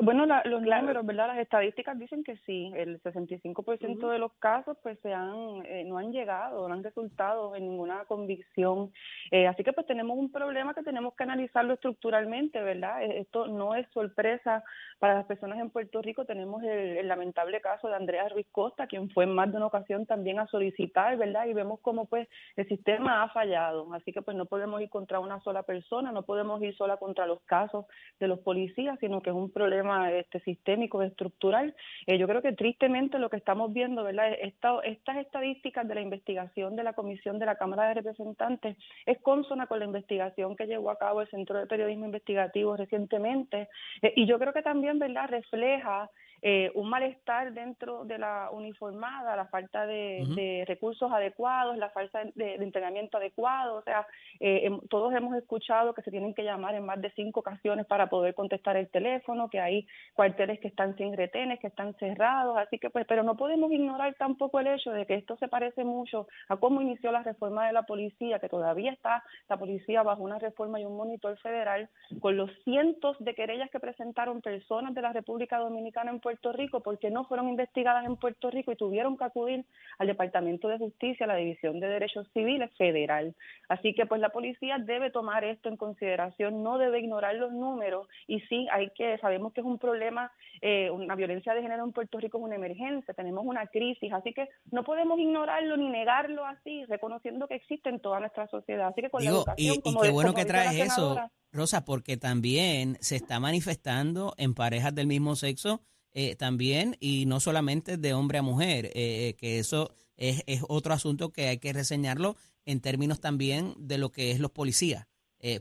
Bueno, 0.00 0.26
los 0.26 0.62
números, 0.62 1.04
¿verdad? 1.04 1.26
Las 1.28 1.38
estadísticas 1.38 1.98
dicen 1.98 2.22
que 2.22 2.36
sí, 2.46 2.70
el 2.76 3.02
65% 3.02 4.08
de 4.08 4.18
los 4.20 4.32
casos 4.34 4.76
pues 4.80 4.96
se 5.00 5.12
han, 5.12 5.64
eh, 5.66 5.84
no 5.84 5.98
han 5.98 6.12
llegado, 6.12 6.68
no 6.68 6.74
han 6.74 6.84
resultado 6.84 7.56
en 7.56 7.64
ninguna 7.64 8.04
convicción. 8.04 8.92
Eh, 9.32 9.48
así 9.48 9.64
que 9.64 9.72
pues 9.72 9.86
tenemos 9.88 10.16
un 10.16 10.30
problema 10.30 10.72
que 10.72 10.84
tenemos 10.84 11.14
que 11.14 11.24
analizarlo 11.24 11.74
estructuralmente, 11.74 12.62
¿verdad? 12.62 13.02
Eh, 13.02 13.18
esto 13.20 13.48
no 13.48 13.74
es 13.74 13.88
sorpresa 13.90 14.62
para 15.00 15.14
las 15.14 15.26
personas 15.26 15.58
en 15.58 15.70
Puerto 15.70 16.00
Rico. 16.00 16.24
Tenemos 16.24 16.62
el, 16.62 17.08
lamentable 17.08 17.60
caso 17.60 17.88
de 17.88 17.96
Andrea 17.96 18.28
Ruiz 18.28 18.46
Costa, 18.52 18.86
quien 18.86 19.10
fue 19.10 19.24
en 19.24 19.34
más 19.34 19.50
de 19.50 19.56
una 19.56 19.66
ocasión 19.66 20.06
también 20.06 20.38
a 20.38 20.46
solicitar, 20.46 21.16
¿verdad? 21.16 21.46
Y 21.46 21.54
vemos 21.54 21.80
cómo 21.82 22.06
pues 22.06 22.28
el 22.54 22.68
sistema 22.68 23.24
ha 23.24 23.30
fallado. 23.30 23.92
Así 23.94 24.12
que 24.12 24.22
pues 24.22 24.36
no 24.36 24.46
podemos 24.46 24.80
ir 24.80 24.90
contra 24.90 25.18
una 25.18 25.40
sola 25.40 25.64
persona, 25.64 26.12
no 26.12 26.22
podemos 26.22 26.62
ir 26.62 26.76
sola 26.76 26.98
contra 26.98 27.26
los 27.26 27.40
casos 27.42 27.86
de 28.20 28.28
los 28.28 28.38
policías, 28.40 28.96
sino 29.00 29.22
que 29.22 29.30
es 29.30 29.36
un 29.36 29.50
problema 29.50 29.87
este 30.10 30.40
sistémico, 30.40 31.02
estructural. 31.02 31.74
Eh, 32.06 32.18
yo 32.18 32.26
creo 32.26 32.42
que 32.42 32.52
tristemente 32.52 33.18
lo 33.18 33.30
que 33.30 33.36
estamos 33.36 33.72
viendo, 33.72 34.04
¿verdad? 34.04 34.32
Esta, 34.40 34.80
estas 34.84 35.16
estadísticas 35.18 35.86
de 35.86 35.94
la 35.94 36.00
investigación 36.00 36.76
de 36.76 36.84
la 36.84 36.92
Comisión 36.92 37.38
de 37.38 37.46
la 37.46 37.56
Cámara 37.56 37.88
de 37.88 37.94
Representantes 37.94 38.76
es 39.06 39.18
consona 39.20 39.66
con 39.66 39.78
la 39.78 39.84
investigación 39.84 40.56
que 40.56 40.66
llevó 40.66 40.90
a 40.90 40.98
cabo 40.98 41.20
el 41.20 41.28
Centro 41.28 41.58
de 41.58 41.66
Periodismo 41.66 42.06
Investigativo 42.06 42.76
recientemente. 42.76 43.68
Eh, 44.02 44.12
y 44.16 44.26
yo 44.26 44.38
creo 44.38 44.52
que 44.52 44.62
también, 44.62 44.98
¿verdad?, 44.98 45.28
refleja 45.28 46.10
eh, 46.42 46.70
un 46.74 46.88
malestar 46.88 47.52
dentro 47.52 48.04
de 48.04 48.18
la 48.18 48.50
uniformada, 48.52 49.34
la 49.36 49.46
falta 49.46 49.86
de, 49.86 50.64
recursos 50.66 51.10
adecuados, 51.10 51.76
la 51.76 51.90
falta 51.90 52.22
de, 52.34 52.54
entrenamiento 52.54 53.16
adecuado. 53.16 53.76
O 53.76 53.82
sea, 53.82 54.06
eh, 54.40 54.70
todos 54.88 55.12
hemos 55.14 55.36
escuchado 55.36 55.94
que 55.94 56.02
se 56.02 56.10
tienen 56.10 56.34
que 56.34 56.44
llamar 56.44 56.74
en 56.74 56.84
más 56.84 57.00
de 57.00 57.10
cinco 57.12 57.40
ocasiones 57.40 57.86
para 57.86 58.08
poder 58.08 58.34
contestar 58.34 58.76
el 58.76 58.88
teléfono, 58.88 59.50
que 59.50 59.60
hay 59.60 59.86
cuarteles 60.14 60.60
que 60.60 60.68
están 60.68 60.96
sin 60.96 61.16
retenes, 61.16 61.58
que 61.60 61.66
están 61.66 61.94
cerrados. 61.94 62.56
Así 62.56 62.78
que, 62.78 62.90
pues, 62.90 63.06
pero 63.06 63.22
no 63.22 63.36
podemos 63.36 63.72
ignorar 63.72 64.14
tampoco 64.14 64.60
el 64.60 64.68
hecho 64.68 64.90
de 64.90 65.06
que 65.06 65.14
esto 65.14 65.36
se 65.38 65.48
parece 65.48 65.84
mucho 65.84 66.28
a 66.48 66.56
cómo 66.56 66.80
inició 66.80 67.10
la 67.12 67.22
reforma 67.22 67.66
de 67.66 67.72
la 67.72 67.82
policía, 67.82 68.38
que 68.38 68.48
todavía 68.48 68.92
está 68.92 69.24
la 69.48 69.56
policía 69.56 70.02
bajo 70.02 70.22
una 70.22 70.38
reforma 70.38 70.80
y 70.80 70.84
un 70.84 70.96
monitor 70.96 71.36
federal, 71.38 71.88
con 72.20 72.36
los 72.36 72.50
cientos 72.64 73.16
de 73.18 73.34
querellas 73.34 73.70
que 73.70 73.80
presentaron 73.80 74.40
personas 74.40 74.94
de 74.94 75.02
la 75.02 75.12
República 75.12 75.58
Dominicana 75.58 76.10
en 76.10 76.20
Puerto 76.28 76.52
Rico 76.52 76.80
porque 76.80 77.10
no 77.10 77.24
fueron 77.24 77.48
investigadas 77.48 78.04
en 78.04 78.16
Puerto 78.16 78.50
Rico 78.50 78.70
y 78.70 78.76
tuvieron 78.76 79.16
que 79.16 79.24
acudir 79.24 79.64
al 79.96 80.08
Departamento 80.08 80.68
de 80.68 80.76
Justicia, 80.76 81.24
a 81.24 81.26
la 81.26 81.36
División 81.36 81.80
de 81.80 81.88
Derechos 81.88 82.26
Civiles 82.34 82.70
Federal. 82.76 83.34
Así 83.70 83.94
que 83.94 84.04
pues 84.04 84.20
la 84.20 84.28
policía 84.28 84.76
debe 84.76 85.10
tomar 85.10 85.42
esto 85.44 85.70
en 85.70 85.78
consideración, 85.78 86.62
no 86.62 86.76
debe 86.76 87.00
ignorar 87.00 87.36
los 87.36 87.50
números 87.50 88.08
y 88.26 88.40
sí 88.40 88.66
hay 88.70 88.90
que, 88.90 89.16
sabemos 89.22 89.54
que 89.54 89.62
es 89.62 89.66
un 89.66 89.78
problema, 89.78 90.30
eh, 90.60 90.90
una 90.90 91.14
violencia 91.14 91.54
de 91.54 91.62
género 91.62 91.82
en 91.82 91.92
Puerto 91.92 92.18
Rico 92.18 92.36
es 92.36 92.44
una 92.44 92.56
emergencia, 92.56 93.14
tenemos 93.14 93.46
una 93.46 93.66
crisis, 93.68 94.12
así 94.12 94.34
que 94.34 94.50
no 94.70 94.84
podemos 94.84 95.18
ignorarlo 95.18 95.78
ni 95.78 95.88
negarlo 95.88 96.44
así, 96.44 96.84
reconociendo 96.90 97.48
que 97.48 97.54
existe 97.54 97.88
en 97.88 98.00
toda 98.00 98.20
nuestra 98.20 98.46
sociedad. 98.48 98.88
Así 98.88 99.00
que 99.00 99.08
con 99.08 99.24
la 99.24 99.30
educación, 99.30 99.76
y, 99.82 99.96
qué 99.98 100.10
bueno 100.10 100.34
que 100.34 100.44
traes 100.44 100.78
eso. 100.78 101.16
Rosa, 101.52 101.86
porque 101.86 102.18
también 102.18 102.98
se 103.00 103.16
está 103.16 103.40
manifestando 103.40 104.34
en 104.36 104.52
parejas 104.52 104.94
del 104.94 105.06
mismo 105.06 105.34
sexo 105.34 105.80
eh, 106.12 106.36
también 106.36 106.96
y 107.00 107.26
no 107.26 107.40
solamente 107.40 107.96
de 107.96 108.14
hombre 108.14 108.38
a 108.38 108.42
mujer, 108.42 108.86
eh, 108.86 108.92
eh, 108.94 109.34
que 109.38 109.58
eso 109.58 109.94
es, 110.16 110.42
es, 110.46 110.62
otro 110.68 110.94
asunto 110.94 111.30
que 111.30 111.48
hay 111.48 111.58
que 111.58 111.72
reseñarlo 111.72 112.36
en 112.64 112.80
términos 112.80 113.20
también 113.20 113.74
de 113.78 113.98
lo 113.98 114.10
que 114.10 114.30
es 114.30 114.40
los 114.40 114.50
policías, 114.50 115.06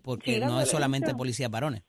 porque 0.01 0.39
no 0.39 0.59
es 0.59 0.69
solamente 0.69 1.13
policías 1.13 1.51
varones. 1.51 1.83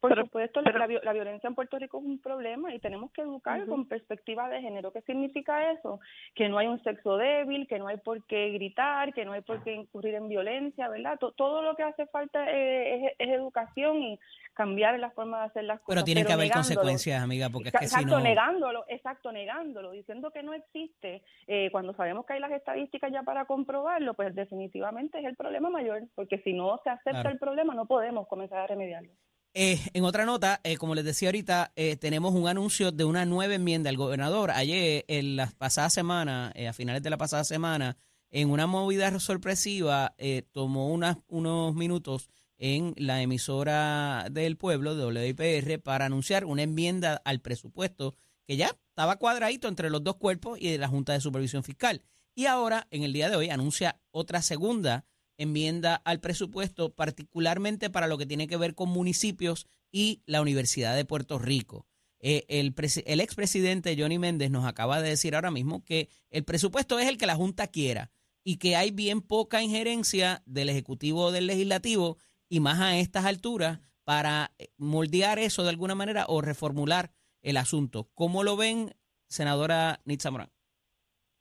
Por 0.00 0.18
supuesto, 0.18 0.62
la, 0.62 0.86
la, 0.86 1.12
violencia 1.12 1.48
en 1.48 1.54
Puerto 1.54 1.78
Rico 1.78 1.98
es 1.98 2.04
un 2.04 2.18
problema 2.18 2.74
y 2.74 2.78
tenemos 2.78 3.12
que 3.12 3.20
educar 3.20 3.66
con 3.66 3.86
perspectiva 3.86 4.48
de 4.48 4.62
género. 4.62 4.90
¿Qué 4.90 5.02
significa 5.02 5.70
eso? 5.70 6.00
Que 6.34 6.48
no 6.48 6.56
hay 6.56 6.66
un 6.66 6.82
sexo 6.82 7.18
débil, 7.18 7.66
que 7.68 7.78
no 7.78 7.88
hay 7.88 7.98
por 7.98 8.24
qué 8.24 8.50
gritar, 8.50 9.12
que 9.12 9.26
no 9.26 9.32
hay 9.32 9.42
por 9.42 9.62
qué 9.62 9.74
incurrir 9.74 10.14
en 10.14 10.28
violencia, 10.28 10.88
¿verdad? 10.88 11.18
todo 11.18 11.62
lo 11.62 11.76
que 11.76 11.82
hace 11.82 12.06
falta 12.06 12.50
es, 12.50 13.12
educación 13.18 14.02
y 14.02 14.18
cambiar 14.54 14.98
la 14.98 15.10
forma 15.10 15.40
de 15.40 15.44
hacer 15.46 15.64
las 15.64 15.80
cosas. 15.80 15.94
Pero 15.94 16.04
tiene 16.04 16.24
que 16.24 16.32
haber 16.32 16.50
consecuencias, 16.50 17.22
amiga, 17.22 17.50
porque 17.50 17.68
es 17.68 17.74
que 17.74 17.84
exacto, 17.84 18.08
si 18.08 18.14
no... 18.14 18.20
negándolo, 18.20 18.84
exacto, 18.88 19.30
negándolo, 19.30 19.90
diciendo 19.92 20.30
que 20.30 20.42
no 20.42 20.54
existe, 20.54 21.22
eh, 21.46 21.70
cuando 21.70 21.94
sabemos 21.94 22.24
que 22.24 22.34
hay 22.34 22.40
las 22.40 22.52
estadísticas 22.52 23.12
ya 23.12 23.22
para 23.22 23.44
comprobarlo, 23.44 24.14
pues 24.14 24.34
definitivamente 24.34 25.18
es 25.18 25.26
el 25.26 25.36
problema 25.36 25.68
mayor, 25.68 26.02
porque 26.14 26.38
si 26.38 26.54
no 26.54 26.80
se 26.82 26.90
acepta 26.90 27.30
el 27.30 27.38
problema 27.38 27.74
no 27.74 27.86
podemos 27.86 28.26
comenzar 28.26 28.58
a 28.60 28.66
remediarlo. 28.66 29.12
Eh, 29.54 29.78
en 29.92 30.04
otra 30.04 30.24
nota, 30.24 30.60
eh, 30.64 30.78
como 30.78 30.94
les 30.94 31.04
decía 31.04 31.28
ahorita, 31.28 31.72
eh, 31.76 31.96
tenemos 31.96 32.32
un 32.32 32.48
anuncio 32.48 32.90
de 32.90 33.04
una 33.04 33.26
nueva 33.26 33.54
enmienda 33.54 33.90
al 33.90 33.98
gobernador. 33.98 34.50
Ayer, 34.50 35.04
en 35.08 35.36
la 35.36 35.46
pasada 35.58 35.90
semana, 35.90 36.54
a 36.68 36.72
finales 36.72 37.02
de 37.02 37.10
la 37.10 37.18
pasada 37.18 37.44
semana, 37.44 37.98
en 38.30 38.48
una 38.48 38.66
movida 38.66 39.18
sorpresiva, 39.20 40.14
tomó 40.52 40.88
unos 40.88 41.74
minutos 41.74 42.30
en 42.56 42.94
la 42.96 43.20
emisora 43.20 44.26
del 44.30 44.56
pueblo, 44.56 44.94
WIPR, 44.94 45.82
para 45.82 46.06
anunciar 46.06 46.46
una 46.46 46.62
enmienda 46.62 47.20
al 47.22 47.40
presupuesto 47.40 48.14
que 48.46 48.56
ya 48.56 48.74
estaba 48.88 49.16
cuadradito 49.16 49.68
entre 49.68 49.90
los 49.90 50.02
dos 50.02 50.16
cuerpos 50.16 50.58
y 50.58 50.70
de 50.70 50.78
la 50.78 50.88
Junta 50.88 51.12
de 51.12 51.20
Supervisión 51.20 51.62
Fiscal. 51.62 52.02
Y 52.34 52.46
ahora, 52.46 52.86
en 52.90 53.02
el 53.02 53.12
día 53.12 53.28
de 53.28 53.36
hoy, 53.36 53.50
anuncia 53.50 54.00
otra 54.12 54.40
segunda 54.40 55.04
enmienda 55.42 55.96
al 55.96 56.20
presupuesto, 56.20 56.94
particularmente 56.94 57.90
para 57.90 58.06
lo 58.06 58.18
que 58.18 58.26
tiene 58.26 58.46
que 58.46 58.56
ver 58.56 58.74
con 58.74 58.88
municipios 58.88 59.66
y 59.90 60.22
la 60.26 60.40
Universidad 60.40 60.96
de 60.96 61.04
Puerto 61.04 61.38
Rico. 61.38 61.86
Eh, 62.20 62.44
el, 62.48 62.74
el 63.06 63.20
expresidente 63.20 63.96
Johnny 63.98 64.18
Méndez 64.18 64.50
nos 64.50 64.64
acaba 64.64 65.02
de 65.02 65.10
decir 65.10 65.34
ahora 65.34 65.50
mismo 65.50 65.84
que 65.84 66.08
el 66.30 66.44
presupuesto 66.44 66.98
es 66.98 67.08
el 67.08 67.18
que 67.18 67.26
la 67.26 67.34
Junta 67.34 67.66
quiera 67.66 68.10
y 68.44 68.56
que 68.56 68.76
hay 68.76 68.90
bien 68.90 69.20
poca 69.20 69.62
injerencia 69.62 70.42
del 70.46 70.68
Ejecutivo 70.68 71.26
o 71.26 71.32
del 71.32 71.46
Legislativo 71.46 72.18
y 72.48 72.60
más 72.60 72.80
a 72.80 72.96
estas 72.96 73.24
alturas 73.24 73.80
para 74.04 74.52
eh, 74.58 74.68
moldear 74.76 75.38
eso 75.38 75.62
de 75.62 75.70
alguna 75.70 75.94
manera 75.94 76.26
o 76.28 76.40
reformular 76.40 77.12
el 77.40 77.56
asunto. 77.56 78.10
¿Cómo 78.14 78.44
lo 78.44 78.56
ven, 78.56 78.94
senadora 79.28 80.00
Nitza 80.04 80.30
Morán? 80.30 80.50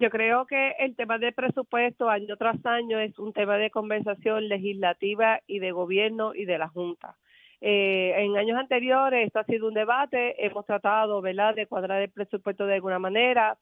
Yo 0.01 0.10
creo 0.10 0.48
que 0.48 0.72
el 0.79 0.96
tema 0.96 1.20
del 1.20 1.31
presupuesto 1.31 2.10
año 2.10 2.36
tras 2.36 2.65
año 2.65 2.98
es 2.98 3.20
un 3.20 3.34
tema 3.34 3.58
de 3.58 3.70
conversación 3.70 4.50
legislativa 4.50 5.41
y 5.46 5.60
de 5.60 5.72
gobierno 5.72 6.34
y 6.34 6.46
de 6.46 6.58
la 6.58 6.70
Junta. 6.70 7.17
Eh, 7.62 8.15
en 8.17 8.36
años 8.36 8.58
anteriores 8.58 9.27
esto 9.27 9.38
ha 9.38 9.43
sido 9.43 9.67
un 9.67 9.75
debate, 9.75 10.43
hemos 10.43 10.65
tratado 10.65 11.22
¿verdad? 11.22 11.53
de 11.53 11.67
cuadrar 11.67 12.01
el 12.01 12.10
presupuesto 12.10 12.65
de 12.65 12.74
alguna 12.74 12.98
manera, 12.98 13.60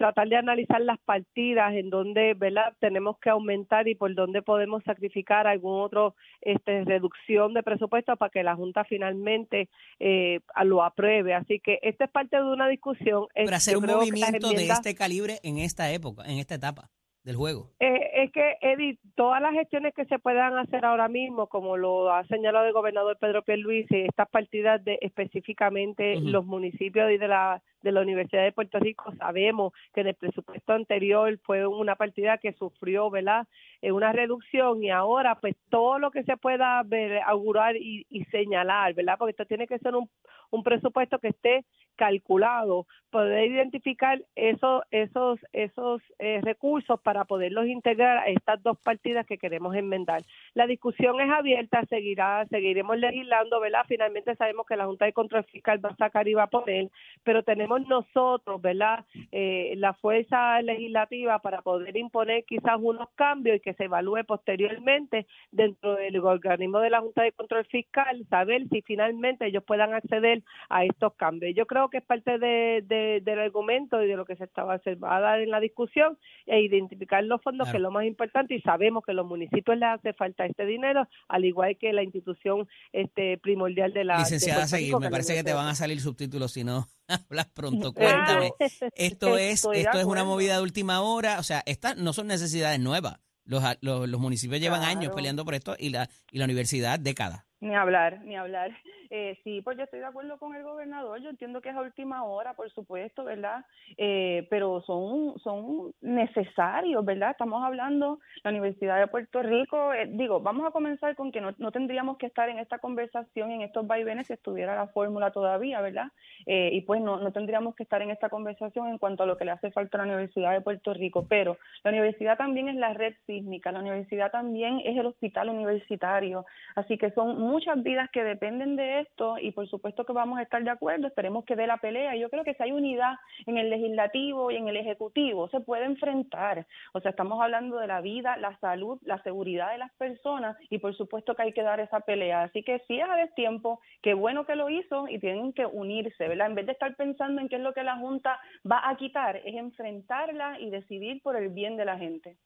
tratar 0.00 0.30
de 0.30 0.36
analizar 0.36 0.80
las 0.80 0.98
partidas 0.98 1.74
en 1.74 1.90
donde 1.90 2.32
¿verdad? 2.32 2.72
tenemos 2.80 3.18
que 3.18 3.28
aumentar 3.28 3.86
y 3.86 3.94
por 3.94 4.14
dónde 4.14 4.40
podemos 4.40 4.82
sacrificar 4.82 5.46
algún 5.46 5.78
otro 5.78 6.14
este, 6.40 6.84
reducción 6.86 7.52
de 7.52 7.62
presupuesto 7.62 8.16
para 8.16 8.30
que 8.30 8.42
la 8.42 8.56
Junta 8.56 8.82
finalmente 8.84 9.68
eh, 9.98 10.40
lo 10.64 10.82
apruebe. 10.82 11.34
Así 11.34 11.60
que 11.60 11.80
esta 11.82 12.06
es 12.06 12.10
parte 12.10 12.38
de 12.38 12.44
una 12.44 12.66
discusión. 12.68 13.26
Pero 13.34 13.54
hacer 13.54 13.76
un 13.76 13.84
movimiento 13.84 14.48
de 14.48 14.68
este 14.68 14.94
calibre 14.94 15.38
en 15.42 15.58
esta 15.58 15.92
época, 15.92 16.24
en 16.24 16.38
esta 16.38 16.54
etapa 16.54 16.88
del 17.22 17.36
juego. 17.36 17.68
Eh, 17.78 18.22
es 18.22 18.32
que, 18.32 18.56
Edith, 18.62 18.98
todas 19.14 19.42
las 19.42 19.52
gestiones 19.52 19.92
que 19.94 20.06
se 20.06 20.18
puedan 20.18 20.56
hacer 20.56 20.86
ahora 20.86 21.08
mismo, 21.08 21.48
como 21.48 21.76
lo 21.76 22.10
ha 22.10 22.24
señalado 22.24 22.66
el 22.66 22.72
gobernador 22.72 23.18
Pedro 23.20 23.42
Pierluisi, 23.42 24.06
estas 24.08 24.30
partidas 24.30 24.82
de 24.82 24.98
específicamente 25.02 26.16
los 26.20 26.46
municipios 26.46 27.10
y 27.10 27.18
de 27.18 27.28
la 27.28 27.62
de 27.82 27.92
la 27.92 28.00
Universidad 28.02 28.42
de 28.42 28.52
Puerto 28.52 28.78
Rico, 28.78 29.12
sabemos 29.18 29.72
que 29.94 30.02
en 30.02 30.08
el 30.08 30.14
presupuesto 30.14 30.72
anterior 30.72 31.38
fue 31.42 31.66
una 31.66 31.96
partida 31.96 32.38
que 32.38 32.52
sufrió, 32.52 33.10
¿verdad? 33.10 33.46
Eh, 33.82 33.92
una 33.92 34.12
reducción 34.12 34.82
y 34.82 34.90
ahora 34.90 35.36
pues 35.36 35.56
todo 35.70 35.98
lo 35.98 36.10
que 36.10 36.24
se 36.24 36.36
pueda 36.36 36.82
ver, 36.84 37.20
augurar 37.26 37.76
y, 37.76 38.06
y 38.10 38.24
señalar, 38.26 38.94
¿verdad? 38.94 39.16
Porque 39.18 39.30
esto 39.30 39.46
tiene 39.46 39.66
que 39.66 39.78
ser 39.78 39.94
un, 39.94 40.08
un 40.50 40.62
presupuesto 40.62 41.18
que 41.18 41.28
esté 41.28 41.64
calculado, 41.96 42.86
poder 43.10 43.50
identificar 43.50 44.22
esos 44.34 44.82
esos 44.90 45.38
esos 45.52 46.00
eh, 46.18 46.40
recursos 46.42 46.98
para 47.00 47.24
poderlos 47.26 47.66
integrar 47.66 48.18
a 48.18 48.26
estas 48.28 48.62
dos 48.62 48.78
partidas 48.78 49.26
que 49.26 49.36
queremos 49.36 49.74
enmendar. 49.74 50.22
La 50.54 50.66
discusión 50.66 51.20
es 51.20 51.30
abierta, 51.30 51.84
seguirá, 51.90 52.46
seguiremos 52.46 52.96
legislando, 52.98 53.60
¿verdad? 53.60 53.84
Finalmente 53.86 54.34
sabemos 54.36 54.66
que 54.66 54.76
la 54.76 54.86
Junta 54.86 55.04
de 55.04 55.12
Control 55.12 55.44
Fiscal 55.44 55.84
va 55.84 55.90
a 55.90 55.96
sacar 55.96 56.26
y 56.26 56.34
va 56.34 56.44
a 56.44 56.50
poner, 56.50 56.88
pero 57.22 57.42
tenemos 57.42 57.69
nosotros, 57.78 58.60
¿verdad? 58.60 59.04
Eh, 59.32 59.74
la 59.76 59.94
fuerza 59.94 60.60
legislativa 60.62 61.38
para 61.40 61.62
poder 61.62 61.96
imponer 61.96 62.44
quizás 62.44 62.78
unos 62.80 63.08
cambios 63.14 63.56
y 63.56 63.60
que 63.60 63.74
se 63.74 63.84
evalúe 63.84 64.24
posteriormente 64.26 65.26
dentro 65.50 65.94
del 65.94 66.18
organismo 66.20 66.80
de 66.80 66.90
la 66.90 67.00
Junta 67.00 67.22
de 67.22 67.32
Control 67.32 67.64
Fiscal, 67.66 68.26
saber 68.28 68.68
si 68.70 68.82
finalmente 68.82 69.46
ellos 69.46 69.64
puedan 69.64 69.94
acceder 69.94 70.42
a 70.68 70.84
estos 70.84 71.14
cambios. 71.14 71.54
Yo 71.54 71.66
creo 71.66 71.90
que 71.90 71.98
es 71.98 72.04
parte 72.04 72.38
de, 72.38 73.20
del 73.22 73.38
argumento 73.38 74.02
y 74.02 74.08
de 74.08 74.16
lo 74.16 74.24
que 74.24 74.36
se 74.36 74.44
estaba 74.44 74.80
va 75.02 75.16
a 75.16 75.20
dar 75.20 75.40
en 75.40 75.50
la 75.50 75.60
discusión 75.60 76.18
e 76.46 76.60
identificar 76.60 77.22
los 77.24 77.42
fondos, 77.42 77.68
que 77.68 77.76
es 77.76 77.82
lo 77.82 77.90
más 77.90 78.04
importante, 78.04 78.54
y 78.54 78.60
sabemos 78.62 79.04
que 79.04 79.12
los 79.12 79.26
municipios 79.26 79.76
les 79.76 79.88
hace 79.88 80.12
falta 80.12 80.46
este 80.46 80.66
dinero, 80.66 81.06
al 81.28 81.44
igual 81.44 81.76
que 81.78 81.92
la 81.92 82.02
institución 82.02 82.68
este 82.92 83.38
primordial 83.38 83.92
de 83.92 84.04
la... 84.04 84.18
Licenciada, 84.18 84.66
seguir, 84.66 84.96
me 84.98 85.10
parece 85.10 85.34
que 85.34 85.44
te 85.44 85.52
van 85.52 85.68
a 85.68 85.74
salir 85.74 86.00
subtítulos 86.00 86.52
si 86.52 86.64
no 86.64 86.86
hablas 87.28 87.46
pronto. 87.60 87.92
Cuéntame, 87.92 88.52
esto 88.94 89.36
es, 89.36 89.64
esto 89.72 89.98
es 89.98 90.04
una 90.04 90.24
movida 90.24 90.56
de 90.56 90.62
última 90.62 91.00
hora, 91.00 91.38
o 91.38 91.42
sea, 91.42 91.62
estas 91.66 91.96
no 91.96 92.12
son 92.12 92.26
necesidades 92.26 92.80
nuevas. 92.80 93.18
Los, 93.44 93.64
los, 93.80 94.08
los 94.08 94.20
municipios 94.20 94.60
llevan 94.60 94.82
años 94.82 95.12
peleando 95.14 95.44
por 95.44 95.54
esto 95.54 95.74
y 95.78 95.90
la, 95.90 96.08
y 96.30 96.38
la 96.38 96.44
universidad 96.44 97.00
décadas. 97.00 97.44
Ni 97.60 97.74
hablar, 97.74 98.20
ni 98.24 98.36
hablar. 98.36 98.70
Eh, 99.12 99.40
sí, 99.42 99.60
pues 99.60 99.76
yo 99.76 99.82
estoy 99.82 99.98
de 99.98 100.06
acuerdo 100.06 100.38
con 100.38 100.54
el 100.54 100.62
gobernador, 100.62 101.20
yo 101.20 101.30
entiendo 101.30 101.60
que 101.60 101.70
es 101.70 101.74
a 101.74 101.80
última 101.80 102.22
hora, 102.22 102.54
por 102.54 102.70
supuesto, 102.70 103.24
¿verdad? 103.24 103.64
Eh, 103.96 104.46
pero 104.50 104.82
son, 104.82 105.36
son 105.40 105.92
necesarios, 106.00 107.04
¿verdad? 107.04 107.32
Estamos 107.32 107.64
hablando, 107.64 108.20
la 108.44 108.50
Universidad 108.50 109.00
de 109.00 109.08
Puerto 109.08 109.42
Rico, 109.42 109.92
eh, 109.92 110.08
digo, 110.12 110.38
vamos 110.38 110.64
a 110.64 110.70
comenzar 110.70 111.16
con 111.16 111.32
que 111.32 111.40
no, 111.40 111.52
no 111.58 111.72
tendríamos 111.72 112.18
que 112.18 112.26
estar 112.26 112.48
en 112.50 112.60
esta 112.60 112.78
conversación, 112.78 113.50
en 113.50 113.62
estos 113.62 113.84
vaivenes, 113.84 114.28
si 114.28 114.34
estuviera 114.34 114.76
la 114.76 114.86
fórmula 114.86 115.32
todavía, 115.32 115.80
¿verdad? 115.80 116.12
Eh, 116.46 116.70
y 116.72 116.82
pues 116.82 117.00
no, 117.00 117.18
no 117.18 117.32
tendríamos 117.32 117.74
que 117.74 117.82
estar 117.82 118.00
en 118.02 118.10
esta 118.10 118.28
conversación 118.28 118.86
en 118.86 118.98
cuanto 118.98 119.24
a 119.24 119.26
lo 119.26 119.36
que 119.36 119.44
le 119.44 119.50
hace 119.50 119.72
falta 119.72 119.98
a 119.98 120.06
la 120.06 120.12
Universidad 120.12 120.52
de 120.52 120.60
Puerto 120.60 120.94
Rico, 120.94 121.26
pero 121.28 121.58
la 121.82 121.90
universidad 121.90 122.38
también 122.38 122.68
es 122.68 122.76
la 122.76 122.94
red 122.94 123.14
sísmica, 123.26 123.72
la 123.72 123.80
universidad 123.80 124.30
también 124.30 124.80
es 124.84 124.96
el 124.96 125.06
hospital 125.06 125.48
universitario, 125.48 126.46
así 126.76 126.96
que 126.96 127.10
son 127.10 127.49
muchas 127.50 127.82
vidas 127.82 128.08
que 128.12 128.24
dependen 128.24 128.76
de 128.76 129.00
esto 129.00 129.38
y 129.38 129.52
por 129.52 129.68
supuesto 129.68 130.04
que 130.04 130.12
vamos 130.12 130.38
a 130.38 130.42
estar 130.42 130.62
de 130.62 130.70
acuerdo, 130.70 131.06
esperemos 131.06 131.44
que 131.44 131.56
dé 131.56 131.66
la 131.66 131.78
pelea. 131.78 132.16
Yo 132.16 132.30
creo 132.30 132.44
que 132.44 132.54
si 132.54 132.62
hay 132.62 132.72
unidad 132.72 133.14
en 133.46 133.58
el 133.58 133.70
legislativo 133.70 134.50
y 134.50 134.56
en 134.56 134.68
el 134.68 134.76
ejecutivo, 134.76 135.48
se 135.50 135.60
puede 135.60 135.84
enfrentar. 135.84 136.66
O 136.92 137.00
sea, 137.00 137.10
estamos 137.10 137.40
hablando 137.42 137.78
de 137.78 137.86
la 137.86 138.00
vida, 138.00 138.36
la 138.36 138.58
salud, 138.58 138.98
la 139.02 139.22
seguridad 139.22 139.72
de 139.72 139.78
las 139.78 139.92
personas 139.94 140.56
y 140.70 140.78
por 140.78 140.96
supuesto 140.96 141.34
que 141.34 141.42
hay 141.42 141.52
que 141.52 141.62
dar 141.62 141.80
esa 141.80 142.00
pelea. 142.00 142.42
Así 142.44 142.62
que 142.62 142.82
si 142.86 142.98
es 142.98 143.04
a 143.04 143.16
tiempo, 143.34 143.80
qué 144.02 144.14
bueno 144.14 144.46
que 144.46 144.56
lo 144.56 144.70
hizo 144.70 145.08
y 145.08 145.18
tienen 145.18 145.52
que 145.52 145.66
unirse, 145.66 146.28
¿verdad? 146.28 146.48
En 146.48 146.54
vez 146.54 146.66
de 146.66 146.72
estar 146.72 146.94
pensando 146.96 147.40
en 147.40 147.48
qué 147.48 147.56
es 147.56 147.62
lo 147.62 147.74
que 147.74 147.82
la 147.82 147.98
Junta 147.98 148.38
va 148.70 148.88
a 148.88 148.96
quitar, 148.96 149.36
es 149.36 149.54
enfrentarla 149.54 150.60
y 150.60 150.70
decidir 150.70 151.20
por 151.22 151.36
el 151.36 151.50
bien 151.50 151.76
de 151.76 151.84
la 151.84 151.98
gente. 151.98 152.38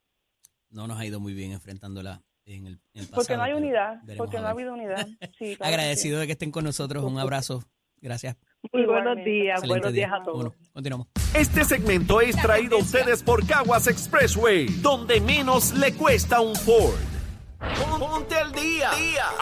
No 0.71 0.87
nos 0.87 0.99
ha 0.99 1.07
ido 1.07 1.21
muy 1.21 1.35
bien 1.35 1.53
enfrentándola 1.53 2.23
en 2.47 2.67
el, 2.67 2.79
pasado. 2.93 3.15
Porque 3.15 3.37
no 3.37 3.43
hay 3.43 3.53
unidad, 3.53 4.01
porque 4.17 4.39
no 4.39 4.47
ha 4.47 4.51
habido 4.51 4.73
unidad. 4.75 5.07
Agradecido 5.61 6.21
de 6.21 6.27
que 6.27 6.33
estén 6.33 6.51
con 6.51 6.65
nosotros. 6.65 7.05
Un 7.05 7.19
abrazo. 7.19 7.63
Gracias. 8.01 8.37
Muy 8.73 8.85
buenos 8.87 9.17
días, 9.25 9.67
buenos 9.67 9.93
días 9.93 10.13
a 10.13 10.23
todos. 10.23 10.53
continuamos. 10.73 11.09
Este 11.35 11.65
segmento 11.65 12.21
es 12.21 12.37
traído 12.37 12.77
a 12.77 12.81
ustedes 12.81 13.23
por 13.23 13.47
Caguas 13.47 13.87
Expressway, 13.87 14.67
donde 14.83 15.21
menos 15.21 15.73
le 15.75 15.95
cuesta 15.95 16.41
un 16.41 16.55
Ford. 16.55 16.95
Ponte 17.99 18.35
al 18.37 18.53
día. 18.53 18.91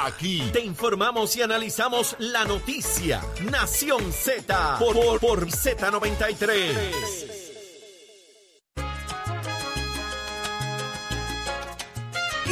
Aquí 0.04 0.48
te 0.52 0.60
informamos 0.64 1.36
y 1.36 1.42
analizamos 1.42 2.14
la 2.20 2.44
noticia. 2.44 3.20
Nación 3.50 4.12
Z 4.12 4.76
por, 4.78 5.18
por 5.18 5.46
Z93. 5.48 7.41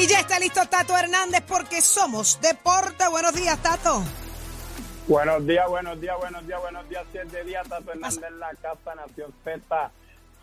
Y 0.01 0.07
ya 0.07 0.21
está 0.21 0.39
listo 0.39 0.63
Tato 0.71 0.97
Hernández 0.97 1.43
porque 1.47 1.83
somos 1.83 2.41
deporte. 2.41 3.07
Buenos 3.11 3.35
días, 3.35 3.63
Tato. 3.63 4.03
Buenos 5.07 5.47
días, 5.47 5.69
buenos 5.69 6.01
días, 6.01 6.17
buenos 6.19 6.47
días, 6.47 6.59
buenos 6.63 6.89
días. 6.89 7.05
Siete 7.13 7.45
días, 7.45 7.69
Tato 7.69 7.93
Hernández 7.93 8.23
en 8.27 8.39
la 8.39 8.51
casa 8.63 8.95
Nación 8.95 9.31
Z. 9.45 9.91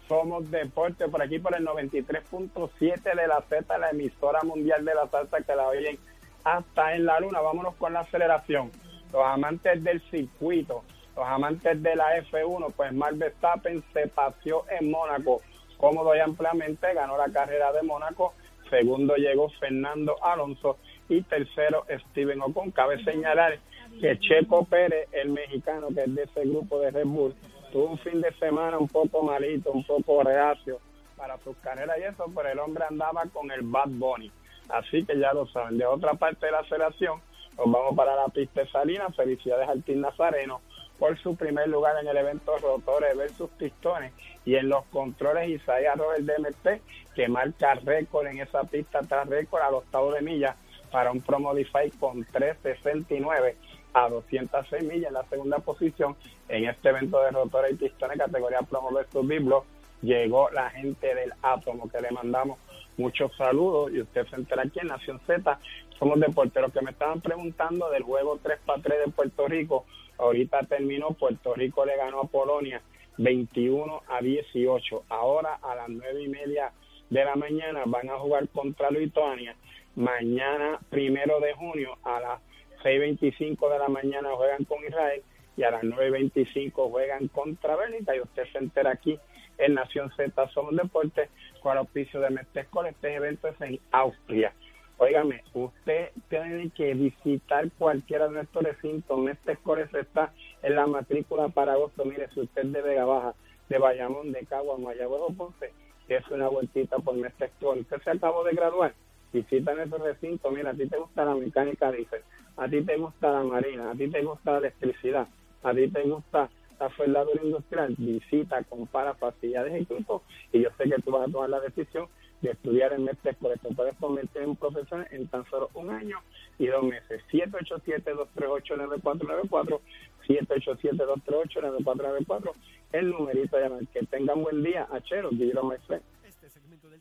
Somos 0.08 0.52
deporte 0.52 1.08
por 1.08 1.24
aquí 1.24 1.40
por 1.40 1.56
el 1.56 1.66
93.7 1.66 3.02
de 3.02 3.28
la 3.28 3.44
Z, 3.50 3.78
la 3.80 3.90
emisora 3.90 4.44
mundial 4.44 4.86
de 4.86 4.94
la 4.94 5.08
salsa 5.10 5.42
que 5.42 5.56
la 5.56 5.68
oyen 5.68 5.98
hasta 6.44 6.94
en 6.94 7.08
la 7.08 7.20
luna. 7.20 7.42
Vámonos 7.42 7.74
con 7.78 7.94
la 7.94 8.02
aceleración. 8.02 8.72
los 9.12 9.26
amantes 9.26 9.84
del 9.84 10.08
circuito, 10.12 10.84
los 11.16 11.26
amantes 11.26 11.82
de 11.82 11.96
la 11.96 12.16
F1, 12.20 12.74
pues 12.76 12.94
Max 12.94 13.18
Verstappen 13.18 13.84
se 13.92 14.06
paseó 14.06 14.66
en 14.70 14.92
Mónaco 14.92 15.42
cómodo 15.78 16.16
y 16.16 16.20
ampliamente, 16.20 16.94
ganó 16.94 17.18
la 17.18 17.30
carrera 17.30 17.72
de 17.72 17.84
Mónaco, 17.84 18.34
segundo 18.70 19.16
llegó 19.16 19.50
Fernando 19.60 20.16
Alonso 20.24 20.78
y 21.10 21.22
tercero 21.22 21.86
Steven 22.10 22.42
Ocon. 22.42 22.72
Cabe 22.72 23.04
señalar 23.04 23.60
que 24.00 24.20
Checo 24.20 24.66
Pérez, 24.66 25.08
el 25.12 25.30
mexicano 25.30 25.88
que 25.94 26.04
es 26.04 26.16
de 26.16 26.24
ese 26.24 26.42
grupo 26.46 26.80
de 26.80 26.92
Red 26.92 27.06
Bull, 27.06 27.36
tuvo 27.72 27.92
un 27.92 27.98
fin 28.00 28.22
de 28.22 28.32
semana 28.34 28.78
un 28.78 28.88
poco 28.88 29.24
malito, 29.24 29.72
un 29.72 29.84
poco 29.84 30.24
reacio 30.24 30.80
para 31.16 31.38
sus 31.40 31.58
carreras 31.58 31.98
y 32.00 32.04
eso, 32.04 32.26
pero 32.36 32.50
el 32.50 32.60
hombre 32.60 32.86
andaba 32.90 33.24
con 33.34 33.52
el 33.52 33.62
Bad 33.62 33.90
Bunny. 33.90 34.32
Así 34.70 35.04
que 35.06 35.18
ya 35.18 35.34
lo 35.34 35.48
saben. 35.48 35.78
De 35.78 35.86
otra 35.86 36.14
parte 36.14 36.46
de 36.46 36.52
la 36.52 36.60
aceleración, 36.60 37.22
nos 37.58 37.72
vamos 37.72 37.96
para 37.96 38.16
la 38.16 38.28
pista 38.28 38.62
de 38.62 38.70
Salinas. 38.70 39.16
Felicidades 39.16 39.68
al 39.68 39.84
Team 39.84 40.02
Nazareno 40.02 40.62
por 41.00 41.18
su 41.20 41.36
primer 41.36 41.68
lugar 41.70 41.96
en 42.02 42.08
el 42.08 42.18
evento 42.18 42.58
Rotores 42.58 43.16
versus 43.16 43.50
Pistones 43.52 44.14
y 44.46 44.56
en 44.56 44.70
los 44.70 44.86
controles 44.86 45.50
Isaías 45.50 45.98
Robert 45.98 46.22
DMT 46.22 47.14
que 47.16 47.28
marca 47.28 47.76
récord 47.76 48.28
en 48.28 48.40
esa 48.40 48.64
pista 48.64 49.00
tras 49.02 49.28
récord 49.28 49.62
al 49.62 49.76
octavo 49.76 50.12
de 50.12 50.22
milla 50.22 50.56
para 50.92 51.12
un 51.12 51.22
Pro 51.22 51.40
Modify 51.40 51.90
con 51.92 52.24
369 52.26 53.56
a 53.94 54.10
206 54.10 54.84
millas 54.84 55.08
en 55.08 55.14
la 55.14 55.24
segunda 55.26 55.60
posición. 55.60 56.16
En 56.48 56.66
este 56.66 56.90
evento 56.90 57.22
de 57.22 57.32
rotores 57.32 57.74
y 57.74 57.76
pistones 57.76 58.18
categoría 58.18 58.60
Promo 58.62 58.92
versus 58.92 59.28
Biblo 59.28 59.66
llegó 60.02 60.50
la 60.52 60.70
gente 60.70 61.14
del 61.14 61.34
Átomo 61.42 61.90
que 61.90 62.02
le 62.02 62.12
mandamos 62.12 62.60
muchos 62.98 63.36
saludos. 63.36 63.92
Y 63.92 64.02
usted 64.02 64.26
se 64.28 64.36
entera 64.36 64.64
aquí 64.64 64.80
en 64.80 64.88
Nación 64.88 65.20
Z 65.28 65.60
somos 66.00 66.20
deporteros 66.20 66.72
que 66.72 66.82
me 66.82 66.92
estaban 66.92 67.22
preguntando 67.22 67.90
del 67.90 68.04
juego 68.04 68.40
3 68.42 68.60
para 68.66 68.82
3 68.82 69.06
de 69.06 69.12
Puerto 69.12 69.48
Rico 69.48 69.86
ahorita 70.18 70.64
terminó 70.68 71.12
Puerto 71.12 71.54
Rico 71.54 71.86
le 71.86 71.98
ganó 71.98 72.22
a 72.22 72.28
Polonia 72.28 72.82
21 73.18 74.04
a 74.08 74.22
18 74.22 75.04
ahora 75.10 75.56
a 75.62 75.76
las 75.76 75.90
nueve 75.90 76.24
y 76.24 76.28
media 76.28 76.72
de 77.10 77.26
la 77.26 77.36
mañana 77.36 77.84
van 77.86 78.10
a 78.10 78.20
jugar 78.20 78.48
contra 78.50 78.92
Lituania 78.92 79.56
mañana 79.96 80.80
primero 80.90 81.40
de 81.40 81.54
junio 81.54 81.98
a 82.04 82.20
las 82.20 82.42
6.25 82.84 83.72
de 83.72 83.80
la 83.80 83.88
mañana 83.88 84.30
juegan 84.36 84.64
con 84.66 84.84
Israel 84.86 85.22
y 85.56 85.64
a 85.64 85.72
las 85.72 85.84
9.25 85.84 86.92
juegan 86.92 87.28
contra 87.30 87.76
Bélgica 87.76 88.16
y 88.16 88.20
usted 88.20 88.44
se 88.52 88.60
entera 88.60 88.92
aquí 88.92 89.20
en 89.58 89.74
Nación 89.74 90.12
Z 90.16 90.48
Somos 90.50 90.76
Deportes 90.76 91.30
con 91.62 91.74
el 91.74 91.80
auspicio 91.80 92.20
de 92.20 92.30
Mestescol. 92.30 92.88
Este 92.88 93.16
evento 93.16 93.48
es 93.48 93.60
en 93.62 93.80
Austria. 93.92 94.54
Óigame, 94.98 95.44
usted 95.54 96.10
tiene 96.28 96.72
que 96.72 96.94
visitar 96.94 97.70
cualquiera 97.78 98.28
de 98.28 98.36
nuestros 98.36 98.64
recintos. 98.64 99.20
Mestescol 99.20 99.80
está 99.80 100.34
en 100.64 100.76
la 100.76 100.88
matrícula 100.88 101.50
para 101.50 101.74
agosto. 101.74 102.04
Mire, 102.04 102.28
si 102.34 102.42
usted 102.42 102.66
de 102.66 102.82
Vega 102.82 103.06
Baja, 103.06 103.36
de 103.70 103.78
Bayamón, 103.78 104.32
de 104.32 104.46
Cagua, 104.46 104.78
Mayagüez 104.78 105.22
o 105.22 105.34
Ponce, 105.34 105.72
es 106.08 106.28
una 106.30 106.48
vueltita 106.48 106.98
por 106.98 107.16
Mestescol. 107.16 107.80
Usted 107.80 108.02
se 108.02 108.10
acabó 108.10 108.44
de 108.44 108.54
graduar 108.54 108.94
visita 109.34 109.74
nuestro 109.74 110.04
recinto, 110.04 110.52
mira, 110.52 110.72
a 110.72 110.74
ti 110.74 110.88
te 110.88 110.98
gusta 110.98 111.26
la 111.26 111.36
mecánica 111.36 111.92
dice, 111.92 112.24
a 112.56 112.68
ti 112.68 112.82
te 112.82 112.98
gusta 112.98 113.32
la 113.32 113.44
marina, 113.44 113.92
a 113.92 113.96
ti 113.96 114.08
te 114.10 114.22
gusta 114.24 114.54
la 114.54 114.58
electricidad, 114.60 115.28
a 115.64 115.74
ti 115.74 115.88
te 115.90 116.04
gusta 116.04 116.50
la 116.80 116.90
soldadura 116.96 117.44
industrial, 117.44 117.96
visita, 117.98 118.64
compara 118.64 119.14
facilidades 119.16 119.74
de 119.74 119.80
equipo 119.80 120.24
y 120.52 120.62
yo 120.62 120.70
sé 120.78 120.90
que 120.90 121.02
tú 121.02 121.12
vas 121.12 121.28
a 121.28 121.32
tomar 121.32 121.50
la 121.50 121.60
decisión 121.60 122.08
de 122.42 122.52
estudiar 122.52 122.94
en 122.94 123.04
METEC, 123.04 123.36
por 123.38 123.52
eso 123.52 123.68
puedes 123.76 123.98
convertir 123.98 124.44
en 124.44 124.56
profesor 124.56 125.08
en 125.12 125.28
tan 125.28 125.44
solo 125.50 125.70
un 125.74 125.90
año 125.90 126.20
y 126.60 126.68
dos 126.68 126.84
meses. 126.84 127.24
787-238-9494, 127.32 129.80
787-238-9494, 130.28 132.52
el 132.94 133.10
numerito 133.10 133.58
de. 133.58 133.88
Que 133.94 134.06
tengan 134.06 134.42
buen 134.44 134.64
día, 134.64 134.88
Achero, 134.92 135.30
Guillermo 135.30 135.64
Maestro 135.64 136.00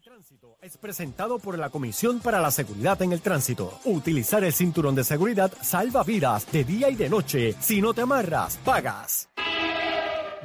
tránsito 0.07 0.57
es 0.63 0.79
presentado 0.79 1.39
por 1.39 1.59
la 1.59 1.71
Comisión 1.71 2.21
para 2.21 2.41
la 2.41 2.51
Seguridad 2.51 3.01
en 3.03 3.13
el 3.13 3.21
Tránsito. 3.21 3.73
Utilizar 3.85 4.45
el 4.45 4.53
cinturón 4.53 4.95
de 4.95 5.05
seguridad 5.05 5.53
salva 5.61 6.03
vidas 6.03 6.51
de 6.51 6.65
día 6.65 6.91
y 6.91 6.95
de 6.95 7.09
noche. 7.09 7.55
Si 7.61 7.81
no 7.81 7.93
te 7.93 8.03
amarras, 8.03 8.57
pagas. 8.59 9.29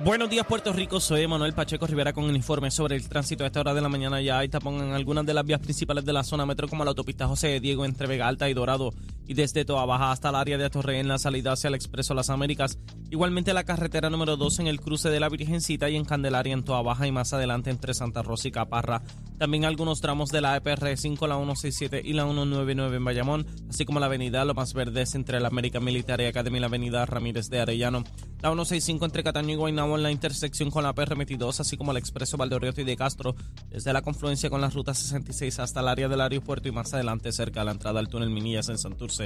Buenos 0.03 0.31
días, 0.31 0.47
Puerto 0.47 0.73
Rico. 0.73 0.99
Soy 0.99 1.27
Manuel 1.27 1.53
Pacheco 1.53 1.85
Rivera 1.85 2.11
con 2.11 2.23
el 2.23 2.35
informe 2.35 2.71
sobre 2.71 2.95
el 2.95 3.07
tránsito. 3.07 3.43
A 3.43 3.47
esta 3.47 3.59
hora 3.59 3.75
de 3.75 3.81
la 3.81 3.87
mañana 3.87 4.19
ya 4.19 4.39
hay 4.39 4.49
tapón 4.49 4.81
en 4.81 4.93
algunas 4.93 5.27
de 5.27 5.33
las 5.35 5.45
vías 5.45 5.59
principales 5.59 6.03
de 6.03 6.11
la 6.11 6.23
zona 6.23 6.43
metro, 6.43 6.67
como 6.67 6.83
la 6.83 6.89
autopista 6.89 7.27
José 7.27 7.59
Diego 7.59 7.85
entre 7.85 8.07
Vega 8.07 8.27
Alta 8.27 8.49
y 8.49 8.55
Dorado, 8.55 8.95
y 9.31 9.33
desde 9.33 9.63
Toa 9.63 9.85
Baja 9.85 10.11
hasta 10.11 10.27
el 10.27 10.35
área 10.35 10.57
de 10.57 10.69
Torre 10.69 10.99
en 10.99 11.07
la 11.07 11.17
salida 11.17 11.53
hacia 11.53 11.69
el 11.69 11.75
Expreso 11.75 12.13
Las 12.13 12.29
Américas. 12.29 12.77
Igualmente 13.09 13.53
la 13.53 13.63
carretera 13.63 14.09
número 14.09 14.35
2 14.35 14.59
en 14.59 14.67
el 14.67 14.81
cruce 14.81 15.09
de 15.09 15.21
la 15.21 15.29
Virgencita 15.29 15.89
y 15.89 15.95
en 15.95 16.03
Candelaria 16.03 16.51
en 16.51 16.65
Toa 16.65 16.81
Baja 16.81 17.07
y 17.07 17.13
más 17.13 17.31
adelante 17.31 17.69
entre 17.69 17.93
Santa 17.93 18.23
Rosa 18.23 18.49
y 18.49 18.51
Caparra. 18.51 19.03
También 19.37 19.63
algunos 19.63 20.01
tramos 20.01 20.31
de 20.31 20.41
la 20.41 20.57
EPR 20.57 20.97
5, 20.97 21.27
la 21.27 21.37
167 21.37 22.01
y 22.03 22.11
la 22.11 22.25
199 22.25 22.97
en 22.97 23.05
Bayamón, 23.05 23.47
así 23.69 23.85
como 23.85 24.01
la 24.01 24.07
avenida 24.07 24.43
Lomas 24.43 24.73
Verdes 24.73 25.15
entre 25.15 25.39
la 25.39 25.47
América 25.47 25.79
Militar 25.79 26.19
y 26.19 26.25
Academia 26.25 26.57
y 26.57 26.61
la 26.61 26.67
avenida 26.67 27.05
Ramírez 27.05 27.49
de 27.49 27.61
Arellano. 27.61 28.03
La 28.41 28.49
165 28.49 29.05
entre 29.05 29.23
Cataño 29.23 29.53
y 29.53 29.55
Guaynabo 29.55 29.95
en 29.95 30.03
la 30.03 30.11
intersección 30.11 30.71
con 30.71 30.83
la 30.83 30.93
PR22, 30.93 31.61
así 31.61 31.77
como 31.77 31.91
el 31.91 31.97
expreso 31.97 32.35
Valdorioto 32.35 32.81
y 32.81 32.83
de 32.83 32.97
Castro, 32.97 33.35
desde 33.69 33.93
la 33.93 34.01
confluencia 34.01 34.49
con 34.49 34.59
la 34.59 34.69
ruta 34.69 34.93
66 34.93 35.59
hasta 35.59 35.79
el 35.79 35.87
área 35.87 36.09
del 36.09 36.19
aeropuerto 36.19 36.67
y 36.67 36.71
más 36.71 36.93
adelante 36.93 37.31
cerca 37.31 37.61
de 37.61 37.67
la 37.67 37.71
entrada 37.71 37.99
al 37.99 38.09
túnel 38.09 38.29
Minillas 38.31 38.69
en 38.69 38.79
Santurce. 38.79 39.20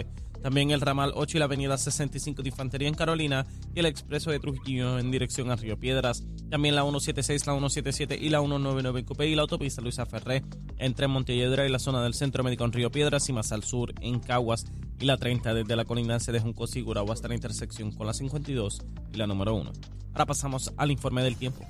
También 0.46 0.70
el 0.70 0.82
ramal 0.82 1.12
8 1.16 1.38
y 1.38 1.40
la 1.40 1.46
avenida 1.46 1.76
65 1.76 2.44
de 2.44 2.50
Infantería 2.50 2.88
en 2.88 2.94
Carolina 2.94 3.48
y 3.74 3.80
el 3.80 3.88
expreso 3.88 4.30
de 4.30 4.40
Trujillo 4.40 5.00
en 5.00 5.10
dirección 5.10 5.50
a 5.50 5.56
Río 5.56 5.80
Piedras. 5.80 6.24
También 6.52 6.76
la 6.76 6.84
176, 6.84 7.48
la 7.48 7.54
177 7.54 8.16
y 8.22 8.30
la 8.30 8.42
199 8.42 9.00
en 9.00 9.06
Cupé 9.06 9.28
y 9.28 9.36
la 9.36 9.42
autopista 9.42 9.82
Luisa 9.82 10.06
Ferré 10.06 10.44
entre 10.78 11.08
Montelledra 11.08 11.66
y 11.66 11.72
la 11.72 11.80
zona 11.80 12.04
del 12.04 12.14
Centro 12.14 12.44
Médico 12.44 12.64
en 12.64 12.74
Río 12.74 12.92
Piedras 12.92 13.28
y 13.28 13.34
más 13.34 13.52
al 13.52 13.64
sur 13.64 13.94
en 14.02 14.20
Caguas 14.20 14.66
y 15.00 15.06
la 15.06 15.18
30 15.18 15.54
desde 15.54 15.76
la 15.76 15.86
colindancia 15.86 16.32
de 16.32 16.40
Junco 16.40 16.68
Sigurao 16.68 17.12
hasta 17.12 17.28
la 17.28 17.36
intersección 17.36 17.92
con 17.92 18.06
la 18.06 18.14
52 18.14 18.82
y 19.14 19.18
la 19.18 19.26
número 19.26 19.56
1. 19.56 19.72
Ahora 20.14 20.26
pasamos 20.28 20.72
al 20.78 20.92
informe 20.92 21.24
del 21.24 21.38
tiempo. 21.38 21.66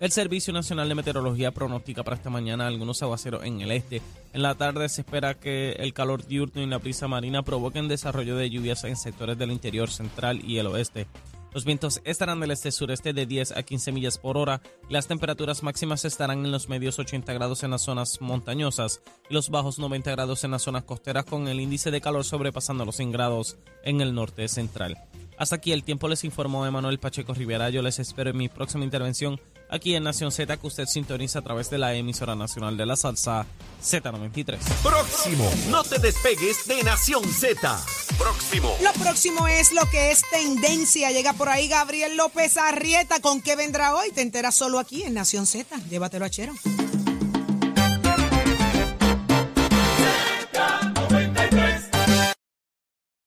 El 0.00 0.12
Servicio 0.12 0.52
Nacional 0.52 0.88
de 0.88 0.94
Meteorología 0.94 1.50
pronostica 1.50 2.04
para 2.04 2.16
esta 2.16 2.30
mañana 2.30 2.68
algunos 2.68 3.02
aguaceros 3.02 3.42
en 3.42 3.60
el 3.62 3.72
este. 3.72 4.00
En 4.32 4.42
la 4.42 4.54
tarde 4.54 4.88
se 4.88 5.00
espera 5.00 5.34
que 5.34 5.72
el 5.72 5.92
calor 5.92 6.24
diurno 6.24 6.62
y 6.62 6.66
la 6.66 6.78
brisa 6.78 7.08
marina 7.08 7.42
provoquen 7.42 7.88
desarrollo 7.88 8.36
de 8.36 8.48
lluvias 8.48 8.84
en 8.84 8.96
sectores 8.96 9.36
del 9.36 9.50
interior 9.50 9.90
central 9.90 10.40
y 10.44 10.58
el 10.58 10.68
oeste. 10.68 11.08
Los 11.52 11.64
vientos 11.64 12.00
estarán 12.04 12.38
del 12.38 12.52
este-sureste 12.52 13.12
de 13.12 13.26
10 13.26 13.56
a 13.56 13.64
15 13.64 13.90
millas 13.90 14.18
por 14.18 14.36
hora 14.36 14.60
las 14.88 15.08
temperaturas 15.08 15.64
máximas 15.64 16.04
estarán 16.04 16.44
en 16.44 16.52
los 16.52 16.68
medios 16.68 16.98
80 17.00 17.32
grados 17.32 17.64
en 17.64 17.72
las 17.72 17.82
zonas 17.82 18.20
montañosas 18.20 19.02
y 19.28 19.34
los 19.34 19.50
bajos 19.50 19.80
90 19.80 20.12
grados 20.12 20.44
en 20.44 20.52
las 20.52 20.62
zonas 20.62 20.84
costeras 20.84 21.24
con 21.24 21.48
el 21.48 21.58
índice 21.58 21.90
de 21.90 22.00
calor 22.00 22.24
sobrepasando 22.24 22.84
los 22.84 22.96
100 22.96 23.10
grados 23.10 23.56
en 23.82 24.00
el 24.00 24.14
norte 24.14 24.46
central. 24.46 24.96
Hasta 25.38 25.56
aquí 25.56 25.72
el 25.72 25.82
tiempo 25.82 26.06
les 26.06 26.22
informó 26.22 26.66
Emanuel 26.66 26.98
Pacheco 26.98 27.34
Rivera. 27.34 27.70
Yo 27.70 27.80
les 27.80 27.98
espero 27.98 28.30
en 28.30 28.36
mi 28.36 28.48
próxima 28.48 28.84
intervención 28.84 29.40
aquí 29.70 29.94
en 29.94 30.04
Nación 30.04 30.32
Z 30.32 30.56
que 30.56 30.66
usted 30.66 30.86
sintoniza 30.86 31.40
a 31.40 31.42
través 31.42 31.70
de 31.70 31.78
la 31.78 31.94
emisora 31.94 32.34
nacional 32.34 32.76
de 32.76 32.86
la 32.86 32.96
salsa 32.96 33.46
Z93. 33.82 34.58
Próximo, 34.82 35.50
no 35.70 35.82
te 35.84 35.98
despegues 35.98 36.66
de 36.66 36.82
Nación 36.82 37.24
Z. 37.24 37.84
Próximo. 38.18 38.76
Lo 38.82 38.92
próximo 38.94 39.46
es 39.46 39.72
lo 39.72 39.88
que 39.90 40.10
es 40.10 40.22
tendencia. 40.30 41.10
Llega 41.10 41.32
por 41.32 41.48
ahí 41.48 41.68
Gabriel 41.68 42.16
López 42.16 42.56
Arrieta. 42.56 43.20
¿Con 43.20 43.40
qué 43.40 43.56
vendrá 43.56 43.94
hoy? 43.94 44.10
Te 44.10 44.22
enteras 44.22 44.54
solo 44.54 44.78
aquí 44.78 45.04
en 45.04 45.14
Nación 45.14 45.46
Z. 45.46 45.76
Llévatelo 45.88 46.24
a 46.24 46.30
Chero. 46.30 46.54